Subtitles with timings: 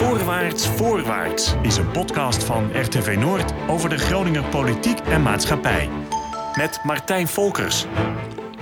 [0.00, 5.88] Voorwaarts, voorwaarts is een podcast van RTV Noord over de Groninger politiek en maatschappij.
[6.54, 7.86] Met Martijn Volkers.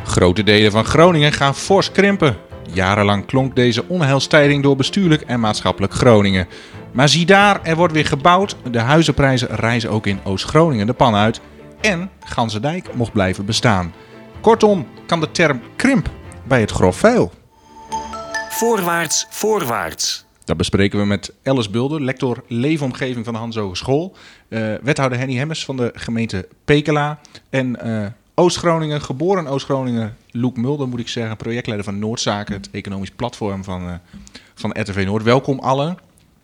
[0.05, 2.37] Grote delen van Groningen gaan fors krimpen.
[2.73, 6.49] Jarenlang klonk deze onheilstijding door bestuurlijk en maatschappelijk Groningen.
[6.93, 8.57] Maar zie daar, er wordt weer gebouwd.
[8.71, 11.41] De huizenprijzen reizen ook in Oost-Groningen de pan uit.
[11.81, 13.95] En Gansendijk mocht blijven bestaan.
[14.41, 16.11] Kortom, kan de term krimp
[16.45, 17.33] bij het grof vuil.
[18.49, 20.27] Voorwaarts, voorwaarts.
[20.49, 24.17] Dat bespreken we met Alice Bulder, lector leefomgeving van de Hans Hogeschool.
[24.49, 27.19] Uh, wethouder Henny Hemmers van de gemeente Pekela.
[27.51, 31.37] En uh, Oost-Groningen, geboren Oost-Groningen, Loek Mulder moet ik zeggen.
[31.37, 33.95] Projectleider van Noordzaken, het economisch platform van, uh,
[34.55, 35.23] van RTV Noord.
[35.23, 35.99] Welkom allen.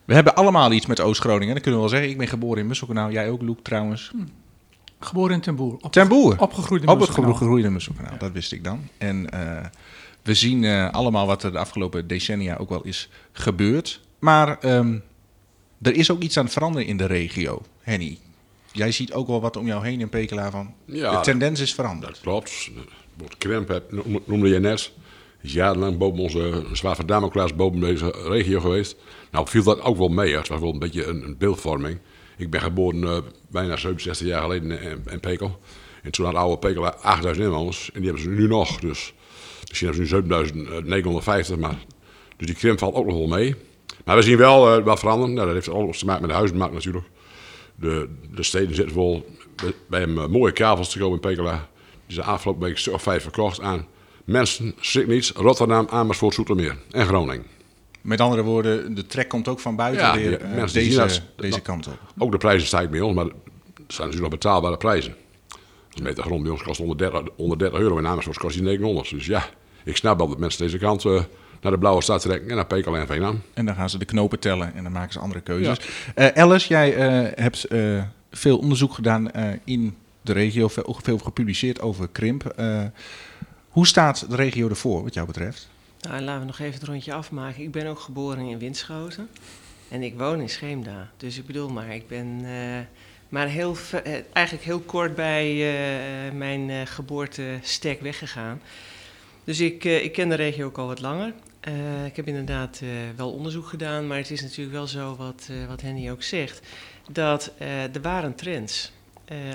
[0.05, 2.11] We hebben allemaal iets met Oost-Groningen, dat kunnen we wel zeggen.
[2.11, 4.11] Ik ben geboren in Musselkanaal, jij ook Loek trouwens.
[4.12, 4.25] Hm.
[4.98, 5.77] Geboren in Ten Boer.
[5.80, 6.41] Op, Ten Boer?
[6.41, 8.12] Opgegroeid in Op het Musselkanaal.
[8.12, 8.19] ja.
[8.19, 8.80] dat wist ik dan.
[8.98, 9.28] En
[10.24, 14.01] we zien allemaal wat er de afgelopen decennia ook wel is gebeurd.
[14.19, 15.02] Maar um,
[15.83, 18.19] er is ook iets aan het veranderen in de regio, Henny.
[18.73, 20.75] Jij ziet ook wel wat om jou heen in Pekela van.
[20.84, 22.12] Ja, de tendens is veranderd.
[22.12, 22.70] Dat klopt.
[23.14, 23.83] Wat Krimp
[24.25, 24.92] noemde je net.
[25.42, 28.97] Is jarenlang boven onze zwaar van Damocles boven deze regio geweest.
[29.30, 30.36] Nou viel dat ook wel mee.
[30.36, 31.98] Het was wel een beetje een, een beeldvorming.
[32.36, 35.61] Ik ben geboren uh, bijna 67 jaar geleden in, in Pekel.
[36.02, 37.91] En toen had oude Pekela 8000 inwoners.
[37.92, 38.80] En die hebben ze nu nog.
[38.80, 39.14] Dus
[39.69, 41.57] misschien hebben ze nu 7950.
[41.57, 41.84] Maar,
[42.37, 43.55] dus die krimp valt ook nog wel mee.
[44.05, 45.34] Maar we zien wel uh, wat veranderen.
[45.34, 47.07] Nou, dat heeft alles te maken met de huizenmarkt natuurlijk.
[47.75, 49.27] De, de steden zitten vol.
[49.89, 51.69] Bij een uh, mooie kavels te komen in Pekela.
[52.07, 53.87] Die zijn afgelopen week een stuk of vijf verkocht aan
[54.25, 57.47] mensen, schrik niet, Rotterdam, Amersfoort, Zoetermeer en Groningen.
[58.01, 61.61] Met andere woorden, de trek komt ook van buiten ja, weer uh, deze, dat, deze
[61.61, 61.98] kant op.
[62.19, 63.35] Ook de prijzen stijgen bij ons, maar het
[63.75, 65.15] zijn natuurlijk nog betaalbare prijzen.
[65.95, 69.11] Een meter grond bij ons kost 130, 130 euro en Amersfoort kost die 900.
[69.11, 69.48] Dus ja,
[69.84, 71.23] ik snap wel dat mensen deze kant uh,
[71.61, 73.42] naar de blauwe stad trekken en naar Pekela en Veenam.
[73.55, 75.78] En dan gaan ze de knopen tellen en dan maken ze andere keuzes.
[76.14, 76.34] Ja.
[76.34, 79.31] Uh, Alice, jij uh, hebt uh, veel onderzoek gedaan
[79.64, 82.55] in de regio, veel, veel, gepubliceerd over krimp.
[83.68, 85.68] hoe staat de regio ervoor wat jou betreft?
[86.01, 87.63] Nou, laten we nog even het rondje afmaken.
[87.63, 89.29] Ik ben ook geboren in Winschoten
[89.89, 91.11] en ik woon in Scheemda.
[91.17, 92.45] Dus ik bedoel maar, ik ben
[93.34, 93.77] maar heel,
[94.33, 95.55] eigenlijk heel kort bij
[96.34, 98.61] mijn geboortestek weggegaan.
[99.45, 101.33] Dus ik, ik ken de regio ook al wat langer.
[102.06, 102.80] Ik heb inderdaad
[103.17, 106.67] wel onderzoek gedaan, maar het is natuurlijk wel zo wat, wat Henny ook zegt,
[107.11, 107.52] dat
[107.92, 108.92] er waren trends.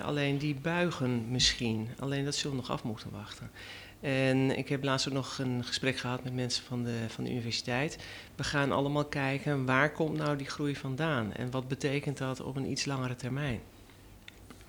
[0.04, 3.52] alleen die buigen misschien, alleen dat zullen we nog af moeten wachten.
[4.02, 7.32] En ik heb laatst ook nog een gesprek gehad met mensen van de, van de
[7.32, 7.98] universiteit.
[8.36, 12.56] We gaan allemaal kijken waar komt nou die groei vandaan en wat betekent dat op
[12.56, 13.60] een iets langere termijn.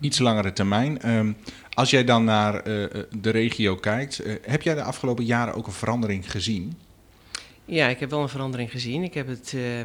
[0.00, 1.10] Iets langere termijn.
[1.10, 1.36] Um,
[1.70, 6.30] als jij dan naar de regio kijkt, heb jij de afgelopen jaren ook een verandering
[6.30, 6.76] gezien?
[7.70, 9.02] Ja, ik heb wel een verandering gezien.
[9.02, 9.80] Ik heb, het, uh,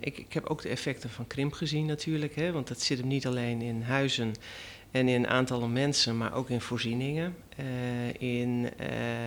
[0.00, 2.34] ik, ik, heb ook de effecten van krimp gezien natuurlijk.
[2.34, 4.34] Hè, want dat zit hem niet alleen in huizen
[4.90, 7.34] en in aantallen mensen, maar ook in voorzieningen.
[7.60, 7.64] Uh,
[8.18, 8.70] in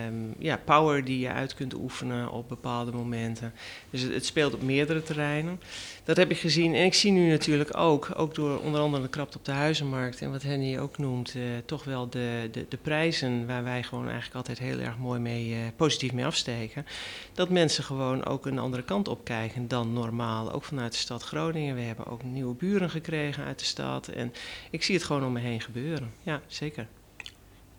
[0.06, 3.52] um, ja, power die je uit kunt oefenen op bepaalde momenten.
[3.90, 5.60] Dus het, speelt op meerdere terreinen.
[6.04, 6.74] Dat heb ik gezien.
[6.74, 10.20] En ik zie nu natuurlijk ook, ook door onder andere de krapte op de huizenmarkt
[10.20, 14.04] en wat Henny ook noemt, uh, toch wel de, de, de, prijzen waar wij gewoon
[14.04, 16.86] eigenlijk altijd heel erg mooi mee, uh, positief mee afsteken.
[17.32, 20.52] Dat mensen gewoon ook een andere kant op kijken dan normaal.
[20.52, 21.74] Ook vanuit de stad Groningen.
[21.74, 24.08] We hebben ook nieuwe buren gekregen uit de stad.
[24.08, 24.32] En
[24.70, 26.12] ik zie het gewoon om me heen gebeuren.
[26.22, 26.86] Ja, zeker.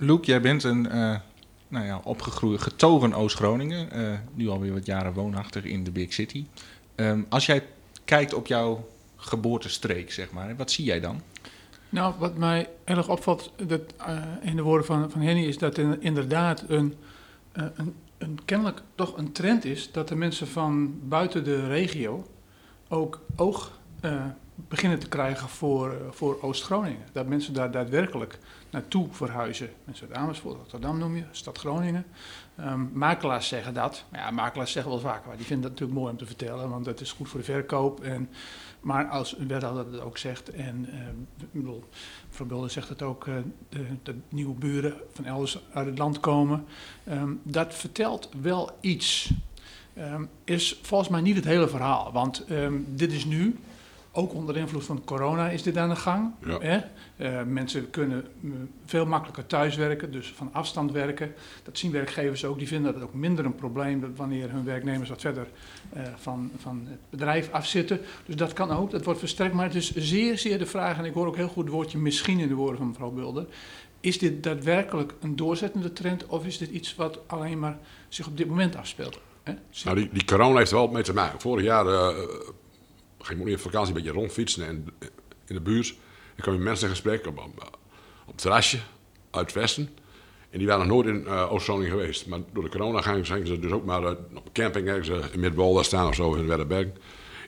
[0.05, 1.15] Loek, jij bent een uh,
[1.67, 3.99] nou ja, opgegroeid, getogen Oost-Groningen.
[3.99, 6.45] Uh, nu alweer wat jaren woonachtig in de Big City.
[6.95, 7.63] Um, als jij
[8.05, 11.21] kijkt op jouw geboortestreek, zeg maar, wat zie jij dan?
[11.89, 15.77] Nou, wat mij erg opvalt dat, uh, in de woorden van, van Henny is dat
[15.77, 16.95] er inderdaad een,
[17.51, 22.27] een, een, kennelijk toch een trend is dat de mensen van buiten de regio
[22.87, 23.79] ook oog
[24.55, 27.05] beginnen te krijgen voor, voor Oost-Groningen.
[27.11, 28.39] Dat mensen daar daadwerkelijk
[28.73, 29.69] naartoe verhuizen.
[29.83, 32.05] Mensen uit Amersfoort, Rotterdam noem je, stad Groningen.
[32.59, 34.05] Um, makelaars zeggen dat.
[34.11, 36.85] Ja, makelaars zeggen wel vaker, maar die vinden dat natuurlijk mooi om te vertellen, want
[36.85, 38.03] dat is goed voor de verkoop.
[38.03, 38.29] En,
[38.79, 40.87] maar als een wethouder dat ook zegt, en
[41.39, 41.83] ik bedoel,
[42.29, 43.35] mevrouw zegt het ook, uh,
[44.03, 46.65] de, nieuwe buren van elders uit het land komen.
[47.09, 49.31] Um, dat vertelt wel iets.
[50.43, 52.45] Is volgens mij niet het hele verhaal, want
[52.87, 53.59] dit is nu,
[54.15, 56.31] ook onder invloed van corona is dit aan de gang.
[56.45, 56.59] Ja.
[56.59, 56.79] Hè?
[57.17, 58.27] Uh, mensen kunnen
[58.85, 61.33] veel makkelijker thuiswerken, dus van afstand werken.
[61.63, 62.57] Dat zien werkgevers ook.
[62.57, 65.47] Die vinden dat ook minder een probleem dat wanneer hun werknemers wat verder
[65.95, 67.99] uh, van, van het bedrijf afzitten.
[68.25, 69.53] Dus dat kan ook, dat wordt versterkt.
[69.53, 71.97] Maar het is zeer, zeer de vraag, en ik hoor ook heel goed het woordje
[71.97, 73.45] misschien in de woorden van mevrouw Bulder.
[73.99, 77.77] Is dit daadwerkelijk een doorzettende trend of is dit iets wat alleen maar
[78.07, 79.19] zich op dit moment afspeelt?
[79.43, 79.53] Hè?
[79.83, 81.39] Nou, die, die corona heeft er wel mee te maken.
[81.39, 82.07] Vorig jaar uh,
[83.25, 84.87] ging ik niet op vakantie een beetje rondfietsen en,
[85.45, 85.87] in de buurt.
[86.35, 87.77] Ik kwam met mensen in gesprek op, op,
[88.21, 88.79] op het terrasje
[89.31, 89.89] uit het westen.
[90.49, 92.25] En die waren nog nooit in uh, Oost-Groningen geweest.
[92.27, 95.83] Maar door de corona gingen ze dus ook maar uh, op camping ergens in Midwolda
[95.83, 96.87] staan of zo in Wedderberg.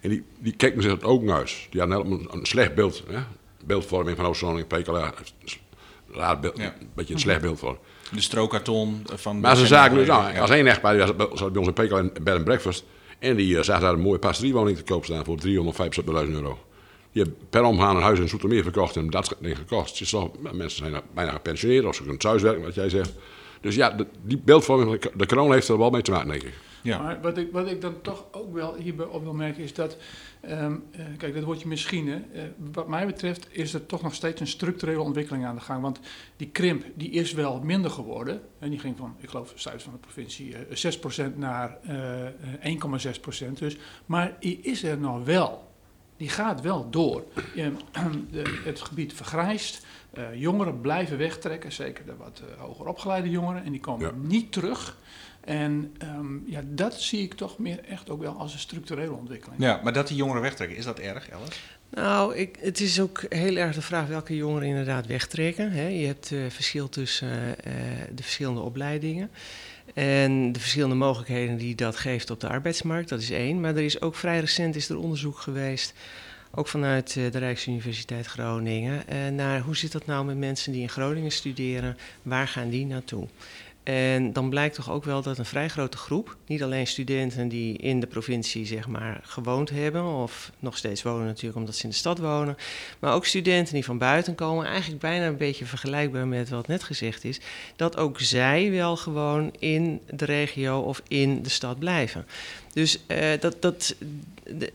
[0.02, 1.68] En die, die keken zich het ook naar huis.
[1.70, 3.04] Die hadden een, een slecht beeld.
[3.08, 3.20] Hè?
[3.66, 5.14] Beeldvorming van Oost-Groningen, PKLA.
[6.12, 6.76] Raar beeld, Ja.
[6.80, 7.78] een beetje een slecht beeld voor.
[8.12, 9.40] De strookkarton van...
[9.40, 12.36] Maar ze zagen dus, nou, als één echtpaar, die was bij ons in en bed
[12.36, 12.86] and breakfast.
[13.20, 15.52] En die uh, zag daar een mooie pasteriewoning te koop staan voor 375.000
[16.08, 16.60] euro.
[17.12, 20.14] Die hebben per omgaan een huis in Soetermeer verkocht en dat is gekost.
[20.52, 23.14] Mensen zijn bijna gepensioneerd of ze kunnen thuiswerken, wat jij zegt.
[23.62, 26.54] Dus ja, die beeldvorming de, corona heeft er wel mee te maken, denk ik.
[26.86, 27.02] Ja.
[27.02, 29.98] Maar wat ik, wat ik dan toch ook wel hierbij op wil merken is dat,
[30.42, 32.44] ehm, eh, kijk, dat woordje misschien, hè, eh,
[32.74, 35.82] wat mij betreft is er toch nog steeds een structurele ontwikkeling aan de gang.
[35.82, 36.00] Want
[36.38, 38.42] die krimp, die is wel minder geworden.
[38.60, 42.32] En die ging van, ik geloof, zuid van de provincie, eh 6% naar eh, eh,
[42.62, 43.58] 1,6%.
[43.60, 45.74] Dus, maar die is er nog wel.
[46.18, 47.24] Die gaat wel door.
[48.32, 49.86] De, het gebied vergrijst.
[50.36, 53.64] jongeren blijven wegtrekken, zeker de wat hoger opgeleide jongeren.
[53.64, 54.28] En die komen Ja.
[54.28, 54.98] niet terug.
[55.46, 59.62] En ehm, ja, dat zie ik toch meer echt ook wel als een structurele ontwikkeling.
[59.62, 61.60] ja, maar dat die jongeren wegtrekken, is dat erg, Alice?
[61.90, 65.72] Nou, ik, het is ook heel erg de vraag welke jongeren inderdaad wegtrekken.
[65.72, 65.88] Hè.
[65.88, 67.74] Je hebt eh verschil tussen eh,
[68.16, 69.30] de verschillende opleidingen.
[69.94, 73.62] En de verschillende mogelijkheden die dat geeft op de arbeidsmarkt, dat is één.
[73.62, 75.94] Maar er is ook vrij recent is er onderzoek geweest,
[76.52, 80.82] ook vanuit eh, de Rijksuniversiteit Groningen, eh, naar hoe zit dat nou met mensen die
[80.82, 83.28] in Groningen studeren, waar gaan die naartoe?
[83.86, 87.78] En dan blijkt toch ook wel dat een vrij grote groep, niet alleen studenten die
[87.78, 91.90] in de provincie zeg maar gewoond hebben, of nog steeds wonen natuurlijk omdat ze in
[91.90, 92.58] de stad wonen,
[93.00, 96.84] maar ook studenten die van buiten komen, eigenlijk bijna een beetje vergelijkbaar met wat net
[96.84, 97.40] gezegd is,
[97.76, 102.26] dat ook zij wel gewoon in de regio of in de stad blijven.
[102.76, 103.96] Dus eh, dat, dat,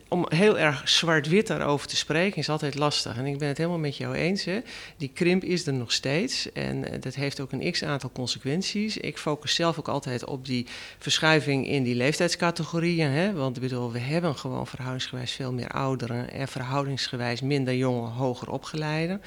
[0.08, 3.16] om heel erg zwart-wit daarover te spreken is altijd lastig.
[3.16, 4.44] En ik ben het helemaal met jou eens.
[4.44, 4.60] Hè.
[4.96, 6.52] Die krimp is er nog steeds.
[6.52, 8.96] En eh, dat heeft ook een x-aantal consequenties.
[8.96, 10.66] Ik focus zelf ook altijd op die
[10.98, 13.10] verschuiving in die leeftijdscategorieën.
[13.10, 13.32] Hè.
[13.32, 16.30] Want ik bedoel, we hebben gewoon verhoudingsgewijs veel meer ouderen...
[16.30, 19.22] en verhoudingsgewijs minder jonge, hoger opgeleiden.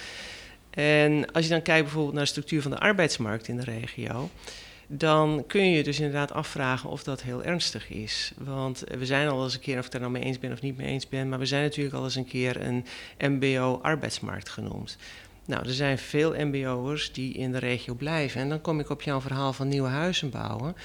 [0.69, 4.29] En als je dan kijkt bijvoorbeeld naar de structuur van de arbeidsmarkt in de regio
[4.97, 8.31] dan kun je dus inderdaad afvragen of dat heel ernstig is.
[8.37, 10.61] Want we zijn al eens een keer, of ik er nou mee eens ben of
[10.61, 12.85] niet mee eens ben, maar we zijn natuurlijk al eens een keer een
[13.17, 14.97] MBO-arbeidsmarkt genoemd.
[15.45, 18.41] Nou, er zijn veel MBO'ers die in de regio blijven.
[18.41, 20.75] En dan kom ik op jouw verhaal van nieuwe huizen bouwen.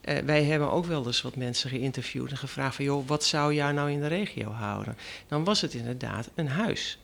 [0.00, 2.84] Eh, wij hebben ook wel eens wat mensen geïnterviewd en gevraagd van...
[2.84, 4.96] joh, wat zou jou nou in de regio houden?
[5.28, 6.98] Dan was het inderdaad een huis.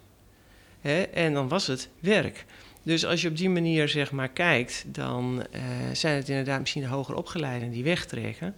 [0.81, 1.03] Hè?
[1.03, 2.45] En dan was het werk.
[2.83, 5.61] Dus als je op die manier zeg maar kijkt, dan eh,
[5.93, 8.55] zijn het inderdaad misschien de hoger opgeleiden die wegtrekken.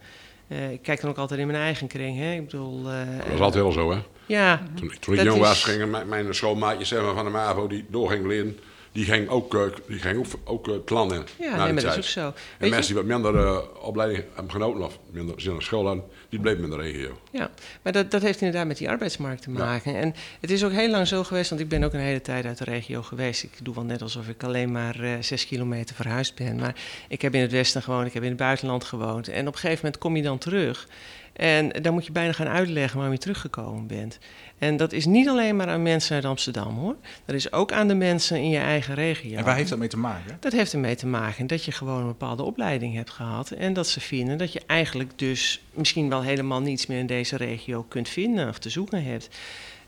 [0.47, 2.17] Eh, ik kijk dan ook altijd in mijn eigen kring.
[2.17, 2.33] Hè?
[2.33, 3.99] Ik bedoel, eh, Dat was altijd wel zo, hè?
[4.25, 7.67] ja, Toen, toen ik jong is- was, gingen mijn, mijn zeg maar, van de MAVO,
[7.67, 8.57] die door ging leren,
[8.95, 11.23] die ging ook, eh, die ging ook, ook eh, in.
[11.39, 12.25] ja na nee, dat is ook zo.
[12.25, 12.75] En Weet je?
[12.75, 16.39] mensen die wat minder eh, opleiding hebben genoten of minder zin op school hadden, die
[16.39, 17.19] bleven in de regio.
[17.31, 17.49] Ja,
[17.81, 19.95] maar dat, dat heeft inderdaad met die arbeidsmarkt te maken.
[19.95, 22.45] En het is ook heel lang zo geweest, want ik ben ook een hele tijd
[22.45, 23.43] uit de regio geweest.
[23.43, 26.55] Ik doe wel net alsof ik alleen maar zes kilometer verhuisd ben.
[26.55, 26.75] Maar
[27.07, 29.27] ik heb in het westen gewoond, ik heb in het buitenland gewoond.
[29.27, 30.87] En op een gegeven moment kom je dan terug.
[31.35, 34.19] En dan moet je bijna gaan uitleggen waarom je teruggekomen bent.
[34.57, 36.95] En dat is niet alleen maar aan mensen uit Amsterdam hoor.
[37.25, 39.37] Dat is ook aan de mensen in je eigen regio.
[39.37, 40.37] En waar heeft dat mee te maken?
[40.39, 43.51] Dat heeft ermee te maken dat je gewoon een bepaalde opleiding hebt gehad.
[43.51, 47.37] En dat ze vinden dat je eigenlijk dus misschien wel helemaal niets meer in deze
[47.37, 49.29] regio kunt vinden of te zoeken hebt.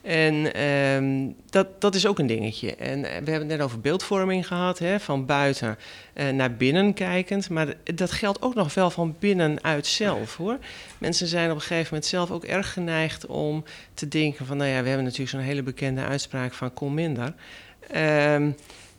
[0.07, 2.75] En ehm, dat, dat is ook een dingetje.
[2.75, 5.77] En eh, we hebben het net over beeldvorming gehad, hè, van buiten
[6.13, 7.49] eh, naar binnen kijkend.
[7.49, 10.57] Maar dat geldt ook nog wel van binnenuit zelf hoor.
[10.97, 14.69] Mensen zijn op een gegeven moment zelf ook erg geneigd om te denken van, nou
[14.69, 17.33] ja, we hebben natuurlijk zo'n hele bekende uitspraak van kom minder.
[17.87, 18.51] Ehm,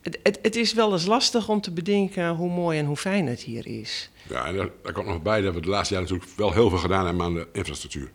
[0.03, 3.41] het, het, is wel eens lastig om te bedenken hoe mooi en hoe fijn het
[3.41, 4.11] hier is.
[4.29, 6.79] Ja, en daar, komt nog bij dat we de laatste jaren natuurlijk wel heel veel
[6.79, 8.11] gedaan hebben aan de infrastructuur.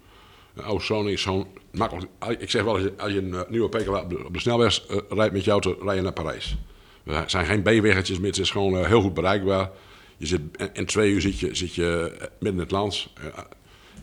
[0.66, 2.08] Oost-Groningen is zo'n makkelijk.
[2.40, 4.40] Ik zeg wel, als je, als je een eh, nieuwe PKW op de, op de
[4.40, 6.58] snelweg eh, rijdt met je auto, rij je naar Parijs.
[7.06, 9.70] Er zijn geen B-weggetjes meer, het is gewoon eh, heel goed bereikbaar.
[10.18, 13.08] Je zit, in, in twee uur zit je, zit je midden in het land.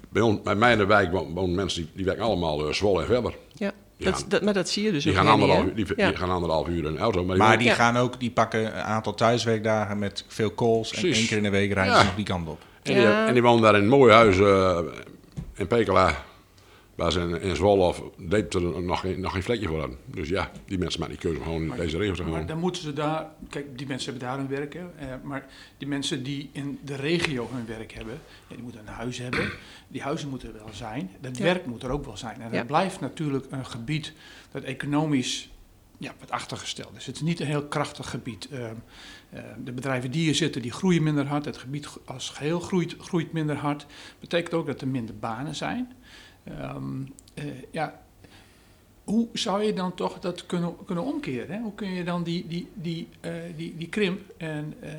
[0.09, 2.73] Bij, ons, bij mij in de wijk wonen, wonen mensen die, die werken allemaal uh,
[2.73, 3.35] Zwolle en verder.
[3.55, 4.11] Ja, Ja.
[4.11, 6.09] Dat, dat, maar dat zie je dus Die ook gaan, anderhalf, niet, die, Ja.
[6.09, 7.25] die gaan anderhalf uur in de auto.
[7.25, 7.75] Maar die Maar die Ja.
[7.75, 10.93] gaan ook, die pakken een aantal thuiswerkdagen met veel calls.
[10.95, 11.99] En één keer in de week rijden Ja.
[12.01, 12.59] ze nog die kant op.
[12.83, 13.27] En, die, Ja.
[13.27, 14.79] en die wonen daar in een mooi huis eh,
[15.55, 16.25] in Pekela.
[17.01, 19.99] Waar ze in, in Zwolle of Deventer nog, geen- nog geen vlekje voor hadden.
[20.07, 22.59] Dus ja, die mensen maken die keuze om gewoon in deze regio te Maar dan
[22.59, 25.47] moeten ze daar, kijk, die mensen hebben daar hun werk, hè, eh, maar
[25.79, 28.15] die mensen die in de regio hun werk hebben,
[28.49, 29.51] ja, die moeten een huis hebben.
[29.89, 31.45] Die huizen moeten er wel zijn, dat Ja.
[31.45, 32.41] werk moet er ook wel zijn.
[32.41, 32.57] En Ja.
[32.59, 34.13] het blijft natuurlijk een gebied
[34.51, 35.51] dat economisch
[35.99, 37.07] ja, wat achtergesteld is.
[37.07, 38.49] Het is niet een heel krachtig gebied.
[38.51, 38.65] Eh,
[39.31, 41.45] eh, de bedrijven die hier zitten, die groeien minder hard.
[41.45, 43.87] Het gebied als geheel groeit, groeit minder hard.
[44.21, 45.93] Betekent ook dat er minder banen zijn.
[46.59, 47.03] Ehm,
[47.35, 48.03] eh, ja,
[49.05, 51.57] hoe zou je dan toch dat kunnen, kunnen omkeren?
[51.57, 51.61] Hè?
[51.61, 54.91] Hoe kun je dan die, die, die, eh, die, die krimp en, eh,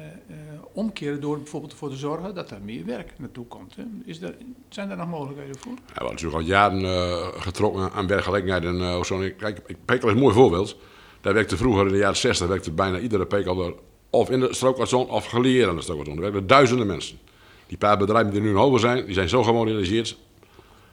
[0.74, 3.75] omkeren door bijvoorbeeld ervoor te zorgen dat er meer werk naartoe komt?
[3.75, 3.84] Hè?
[4.05, 4.36] Is er,
[4.70, 5.72] zijn daar nog mogelijkheden voor?
[5.72, 8.63] Ja, we hebben natuurlijk al jaren getrokken aan werkgelegenheid.
[8.63, 9.36] En.
[9.38, 10.77] Kijk, Pekel is een mooi voorbeeld.
[11.22, 13.74] Daar werkte vroeger in de jaren 60 werkte bijna iedere Pekelder
[14.10, 16.17] of in de strookwaarzone of geleerd aan de strookwaarzone.
[16.17, 17.20] Er werkten duizenden mensen.
[17.67, 20.17] Die paar bedrijven die nu in over zijn, die zijn zo gemoderniseerd.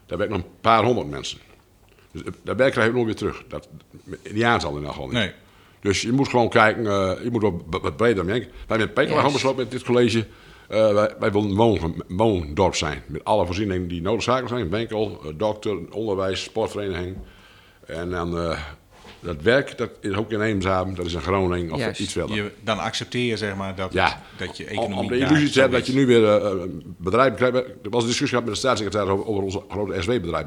[0.09, 1.37] Daar werken nog een paar honderd mensen.
[2.11, 3.43] Dus eh, dat werk krijg je nooit weer terug.
[3.47, 3.69] Dat,
[4.21, 5.15] in die aantal in ieder geval niet.
[5.15, 5.31] Nee.
[5.81, 8.49] Dus je moet gewoon kijken, eh, je moet wat, wat breder denken.
[8.49, 9.17] Wij hebben in Pekel Juist.
[9.19, 10.27] gewoon besloten met dit college.
[10.67, 13.03] eh, wij, wij willen een woon, woondorp zijn.
[13.07, 14.69] Met alle voorzieningen die noodzakelijk zijn.
[14.69, 17.17] Winkel, dokter, onderwijs, sportvereniging.
[17.85, 18.59] En dan eh,
[19.19, 21.99] dat werk, dat is ook in Eemshaven, dat is in Groningen of Juist.
[21.99, 22.35] iets verder.
[22.35, 25.49] Je, dan accepteer je zeg maar dat, Ja, dat je om, economie om de illusie
[25.49, 27.55] te hebben dat je nu weer een bedrijf krijgt.
[27.55, 30.45] Er was een discussie gehad met de staatssecretaris over, over onze grote SW-bedrijf.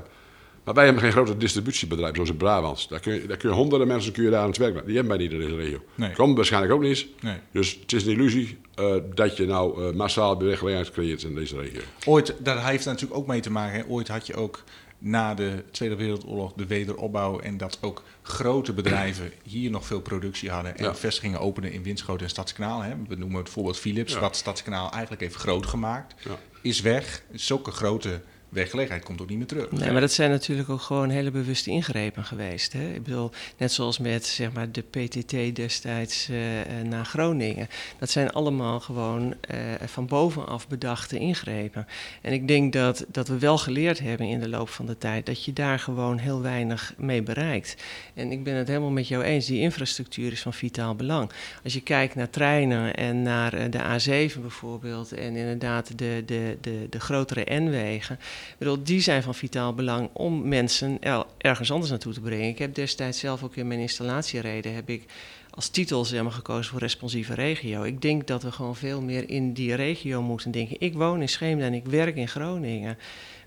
[0.64, 2.88] Maar wij hebben geen grote distributiebedrijf zoals in Brabant.
[2.88, 4.86] Daar kun je, daar kun je honderden mensen kun je daar aan het werk laten.
[4.86, 5.78] Die hebben wij niet in deze regio.
[5.94, 6.12] Nee.
[6.12, 7.06] Komen waarschijnlijk ook niet eens.
[7.20, 7.36] Nee.
[7.52, 11.80] Dus het is een illusie eh, dat je nou massaal werkgelegenheid creëert in deze regio.
[12.06, 13.78] Ooit, dat heeft er natuurlijk ook mee te maken.
[13.78, 13.84] Hè.
[13.88, 14.62] Ooit had je ook
[15.04, 17.40] na de Tweede Wereldoorlog de wederopbouw.
[17.40, 20.76] En dat ook grote bedrijven hier nog veel productie hadden.
[20.78, 20.94] En Ja.
[20.94, 22.82] vestigingen openen in Winschoten en Stadskanaal.
[22.82, 22.94] Hè.
[23.08, 24.20] We noemen het voorbeeld Philips, Ja.
[24.20, 26.14] wat Stadskanaal eigenlijk heeft groot gemaakt.
[26.24, 26.38] Ja.
[26.62, 27.22] Is weg.
[27.32, 28.20] Zulke grote
[28.52, 29.70] werkgelegenheid komt ook niet meer terug.
[29.70, 32.72] Nee, maar dat zijn natuurlijk ook gewoon hele bewuste ingrepen geweest.
[32.72, 32.92] Hè?
[32.94, 37.68] Ik bedoel, net zoals met zeg maar, de PTT destijds eh, eh, naar Groningen.
[37.98, 41.86] Dat zijn allemaal gewoon eh, van bovenaf bedachte ingrepen.
[42.20, 45.26] En ik denk dat, dat we wel geleerd hebben in de loop van de tijd
[45.26, 47.76] dat je daar gewoon heel weinig mee bereikt.
[48.14, 51.30] En ik ben het helemaal met jou eens, die infrastructuur is van vitaal belang.
[51.64, 56.86] Als je kijkt naar treinen en naar de A7 bijvoorbeeld en inderdaad de, de, de,
[56.90, 58.18] de grotere N-wegen.
[58.50, 62.48] Ik bedoel, die zijn van vitaal belang om mensen er- ergens anders naartoe te brengen.
[62.48, 65.04] Ik heb destijds zelf ook in mijn installatiereden heb ik
[65.50, 67.82] als titel zeg maar, gekozen voor responsieve regio.
[67.82, 70.76] Ik denk dat we gewoon veel meer in die regio moeten denken.
[70.78, 72.98] Ik woon in Scheemda en ik werk in Groningen.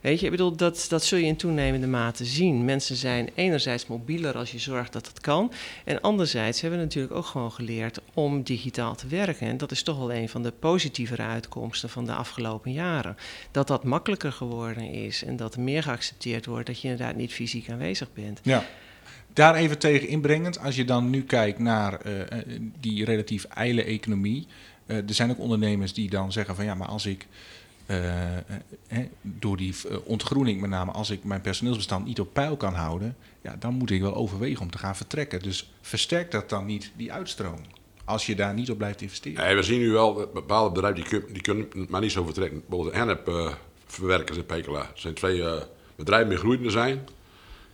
[0.06, 2.66] Weet je, ik bedoel, dat, dat zul je in toenemende mate zien.
[2.66, 5.52] Mensen zijn enerzijds mobieler als je zorgt dat het kan.
[5.84, 9.48] En anderzijds hebben we natuurlijk ook gewoon geleerd om digitaal te werken.
[9.48, 13.18] En dat is toch wel een van de positievere uitkomsten van de afgelopen jaren.
[13.52, 17.34] Dat dat makkelijker geworden is en dat er meer geaccepteerd wordt dat je inderdaad niet
[17.34, 18.40] fysiek aanwezig bent.
[18.44, 18.66] Ja.
[19.34, 23.84] Daar even tegen inbrengend, als je dan nu kijkt naar eh, eh, die relatief ijle
[23.84, 24.48] economie.
[24.86, 27.28] eh, er zijn ook ondernemers die dan zeggen van ja, maar als ik
[27.86, 28.44] eh, eh,
[28.88, 33.18] eh, door die ontgroening met name, als ik mijn personeelsbestand niet op peil kan houden,
[33.42, 35.42] ja, dan moet ik wel overwegen om te gaan vertrekken.
[35.42, 37.60] Dus versterkt dat dan niet die uitstroom?
[38.06, 39.46] Als je daar niet op blijft investeren.
[39.46, 42.60] Nee, we zien nu wel bepaalde bedrijven die, die kunnen maar niet zo vertrekken.
[42.60, 43.54] Bijvoorbeeld de Hennep eh,
[43.86, 44.80] verwerkers in Pekela.
[44.80, 45.44] Dat zijn twee
[45.96, 47.08] bedrijven die groeiende zijn.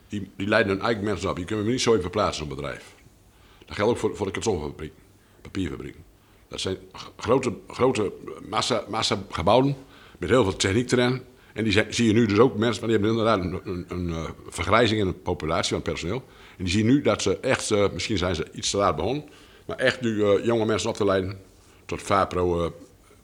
[0.07, 1.35] Die, die leiden hun eigen mensen op.
[1.35, 2.93] Die kunnen we niet zo even verplaatsen, zo'n bedrijf.
[3.65, 4.93] Dat geldt ook voor, voor de kartonfabriek,
[5.41, 5.95] papierfabriek.
[6.47, 6.77] Dat zijn
[7.15, 8.11] grote, grote
[8.49, 9.75] massa, massa gebouwen
[10.21, 11.21] met heel veel techniek erin.
[11.53, 13.85] En die zijn, zie je nu dus ook mensen, maar die hebben inderdaad een, een,
[13.87, 16.23] een eh, vergrijzing in de populatie van het personeel.
[16.57, 19.23] En die zien nu dat ze echt, eh, misschien zijn ze iets te laat begonnen,
[19.65, 21.39] maar echt nu eh, jonge mensen op te leiden
[21.85, 22.71] tot VAPRO eh,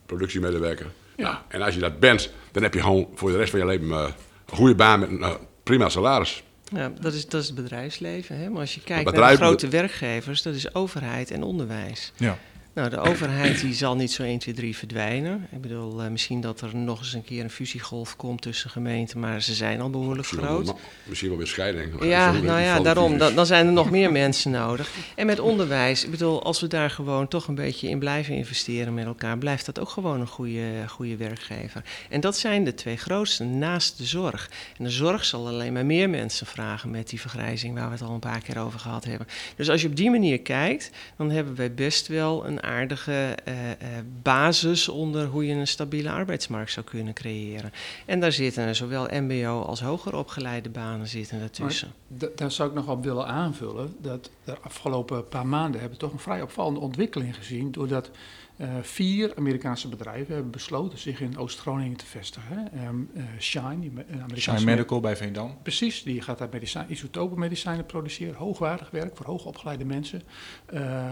[0.06, 0.92] productiemedewerker.
[1.16, 1.46] Ja.
[1.48, 3.90] en als je dat bent, dan heb je gewoon voor de rest van je leven
[3.92, 4.14] een
[4.46, 6.44] goede baan met een prima salaris.
[6.64, 8.38] Ja, dat is, dat is het bedrijfsleven.
[8.38, 8.50] Hè?
[8.50, 12.12] Maar als je kijkt naar de grote werkgevers, dat is overheid en onderwijs.
[12.16, 12.38] Ja.
[12.78, 15.48] Nou, de overheid die zal niet zo 1, 2, 3 verdwijnen.
[15.52, 19.20] Ik bedoel, eh, misschien dat er nog eens een keer een fusiegolf komt tussen gemeenten,
[19.20, 20.76] maar ze zijn al behoorlijk Misschien groot.
[21.04, 22.04] misschien wel weer scheiding.
[22.06, 23.18] Ja, nou ja, daarom.
[23.18, 24.90] Dan, dan zijn er nog meer mensen nodig.
[25.16, 28.94] En met onderwijs, ik bedoel, als we daar gewoon toch een beetje in blijven investeren
[28.94, 31.84] met elkaar, blijft dat ook gewoon een goede, goede werkgever.
[32.10, 34.50] En dat zijn de twee grootste naast de zorg.
[34.78, 38.02] En de zorg zal alleen maar meer mensen vragen met die vergrijzing waar we het
[38.02, 39.28] al een paar keer over gehad hebben.
[39.56, 43.72] Dus als je op die manier kijkt, dan hebben wij best wel een aardige eh,
[43.72, 43.78] eh,
[44.22, 47.72] basis onder hoe je een stabiele arbeidsmarkt zou kunnen creëren.
[48.06, 51.92] En daar zitten zowel MBO als hoger opgeleide banen zitten daartussen.
[52.08, 56.06] Da- daar zou ik nog op willen aanvullen dat de afgelopen paar maanden hebben we
[56.06, 57.72] toch een vrij opvallende ontwikkeling gezien.
[57.72, 58.10] Doordat
[58.58, 62.72] Eh, vier Amerikaanse bedrijven hebben besloten zich in Oost-Groningen te vestigen.
[62.74, 63.80] Ehm, eh, Shine,
[64.28, 65.58] die Shine Medical bij Veendam.
[65.62, 68.36] Precies, die gaat daar medicijn, isotopenmedicijnen produceren.
[68.36, 70.22] Hoogwaardig werk voor hoogopgeleide mensen.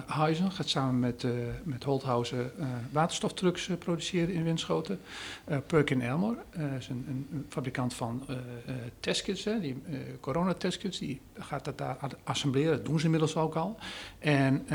[0.06, 1.26] Huizen gaat samen met,
[1.64, 2.52] met Holthausen
[2.92, 5.00] waterstoftrucks produceren in Winschoten.
[5.68, 8.26] Perkin Elmore eh, is een, een, fabrikant van
[9.00, 9.82] testkits, hè, die
[10.20, 11.00] coronatestkits.
[11.00, 13.78] Die gaat dat daar assembleren, dat doen ze inmiddels ook al.
[14.20, 14.66] En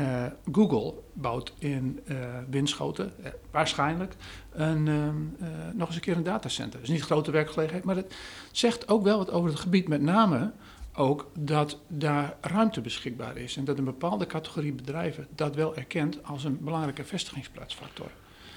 [0.51, 2.15] Google bouwt in eh
[2.49, 4.13] Winschoten eh, waarschijnlijk
[4.51, 6.79] een, ehm, eh, nog eens een keer een datacenter.
[6.79, 8.15] Dat is niet grote werkgelegenheid, maar het
[8.51, 9.87] zegt ook wel wat over het gebied.
[9.87, 10.51] Met name
[10.95, 13.57] ook dat daar ruimte beschikbaar is.
[13.57, 18.09] En dat een bepaalde categorie bedrijven dat wel erkent als een belangrijke vestigingsplaatsfactor.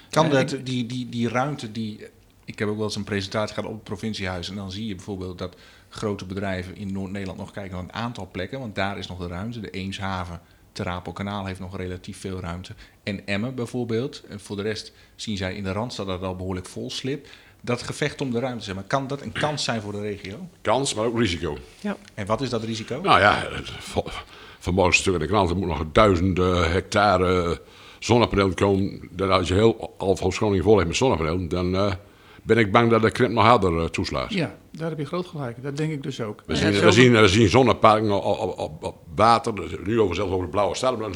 [0.09, 2.07] Kan dat, ik- die, die, die ruimte die...
[2.45, 4.49] Ik heb ook wel eens een presentatie gehad op het provinciehuis.
[4.49, 5.55] En dan zie je bijvoorbeeld dat
[5.89, 8.59] grote bedrijven in Noord-Nederland nog kijken naar een aantal plekken.
[8.59, 9.59] Want daar is nog de ruimte.
[9.59, 10.41] De Eemshaven,
[10.75, 12.73] Terapelkanaal heeft nog relatief veel ruimte.
[13.03, 14.23] En Emmen bijvoorbeeld.
[14.29, 17.29] En voor de rest zien zij in de Randstad dat het al behoorlijk vol slipt.
[17.61, 20.47] Dat gevecht om de ruimte, zeg maar, kan dat een kans zijn voor de regio?
[20.61, 21.57] Kans, maar ook risico.
[22.13, 22.99] En wat is dat risico?
[23.01, 23.47] Nou ja,
[24.59, 27.61] vanmorgen stuk in de krant, er moet nog duizenden hectare
[27.99, 29.09] zonnepanelen komen.
[29.11, 31.93] Dan als je heel Alphen Groningen vol heeft met zonnepanelen, dan eh,
[32.45, 34.33] ben ik bang dat de krimp nog harder eh, toeslaat.
[34.33, 35.63] Ja, daar heb je groot gelijk.
[35.63, 36.43] Dat denk ik dus ook.
[36.45, 39.99] We En zien, we, zien, we zien zonneparken op, op, op, op water, dus nu
[39.99, 41.09] over zelfs over de Blauwe Stad, maar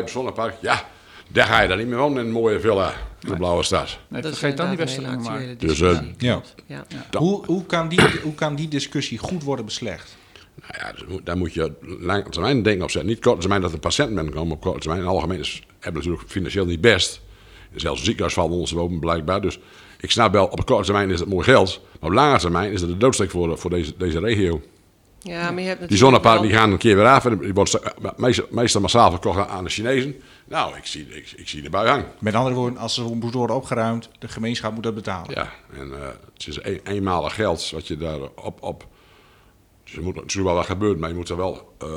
[0.00, 0.84] een zonnepark, ja,
[1.28, 3.98] daar ga je dan niet meer wonen in een mooie villa in de Blauwe Stad.
[4.08, 5.54] Nee, Dat vergeet dan die Westerlingen maar.
[5.58, 5.98] Dus, eh.
[6.18, 6.40] Ja.
[6.66, 6.84] Ja.
[7.18, 10.16] Hoe, hoe, kan die, hoe kan die discussie goed worden beslecht?
[10.60, 13.10] Nou ja, dus moet- daar moet je lange termijn denken op zetten.
[13.10, 15.00] Niet korte termijn dat de patiënten binnenkomen, maar op korte termijn.
[15.00, 17.20] In het algemeen is, hebben natuurlijk financieel niet best.
[17.74, 19.40] Zelfs ziekenhuis valt onder boven blijkbaar.
[19.40, 19.58] Dus
[20.02, 21.80] ik snap wel, op korte termijn is het mooi geld.
[22.00, 24.62] Maar op lange termijn is het de doodsteek voor, voor deze, deze regio.
[25.18, 27.24] Ja, maar je hebt Die natuurlijk zonneparken die gaan een keer weer af.
[27.24, 27.78] En die wordt
[28.16, 30.14] meestal, meestal massaal verkocht aan- de Chinezen.
[30.44, 32.06] Nou, ik zie, ik, ik zie de bui hangen.
[32.18, 35.34] Met andere woorden, als ze moeten worden opgeruimd, de gemeenschap moet dat betalen.
[35.34, 38.62] Ja, en eh, het is een, eenmalig geld wat je daar op...
[38.62, 38.86] op
[39.84, 41.88] dus er moet natuurlijk wel wat gebeuren, maar je moet er wel eh,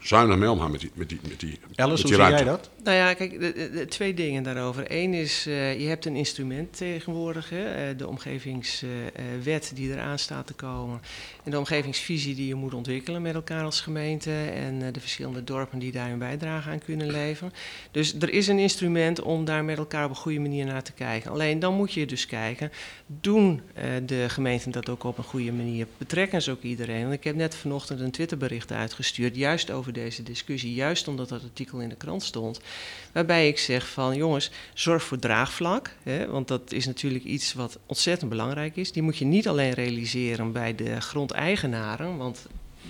[0.00, 2.44] zuinig mee omgaan met die, met die, met die, Alice, met hoe die zie ruimte.
[2.44, 2.70] jij dat?
[2.82, 3.54] Nou ja, kijk,
[3.90, 4.84] twee dingen daarover.
[4.88, 10.46] Eén is, eh, je hebt een instrument tegenwoordig, hè, eh, de omgevingswet die eraan staat
[10.46, 11.00] te komen.
[11.44, 15.44] En de omgevingsvisie die je moet ontwikkelen met elkaar als gemeente en eh, de verschillende
[15.44, 17.52] dorpen die daar hun bijdrage aan kunnen leveren.
[17.90, 20.92] Dus er is een instrument om daar met elkaar op een goede manier naar te
[20.92, 21.30] kijken.
[21.30, 22.72] Alleen dan moet je dus kijken,
[23.06, 23.60] doen
[24.06, 25.86] de gemeenten dat ook op een goede manier?
[25.98, 27.02] Betrekken ze ook iedereen?
[27.02, 31.42] Want ik heb net vanochtend een Twitterbericht uitgestuurd, juist over deze discussie, juist omdat dat
[31.42, 32.60] artikel in de krant stond.
[33.12, 35.96] Waarbij ik zeg van jongens, zorg voor draagvlak.
[36.02, 38.92] Hè, want dat is natuurlijk iets wat ontzettend belangrijk is.
[38.92, 42.16] Die moet je niet alleen realiseren bij de grondeigenaren.
[42.16, 42.46] Want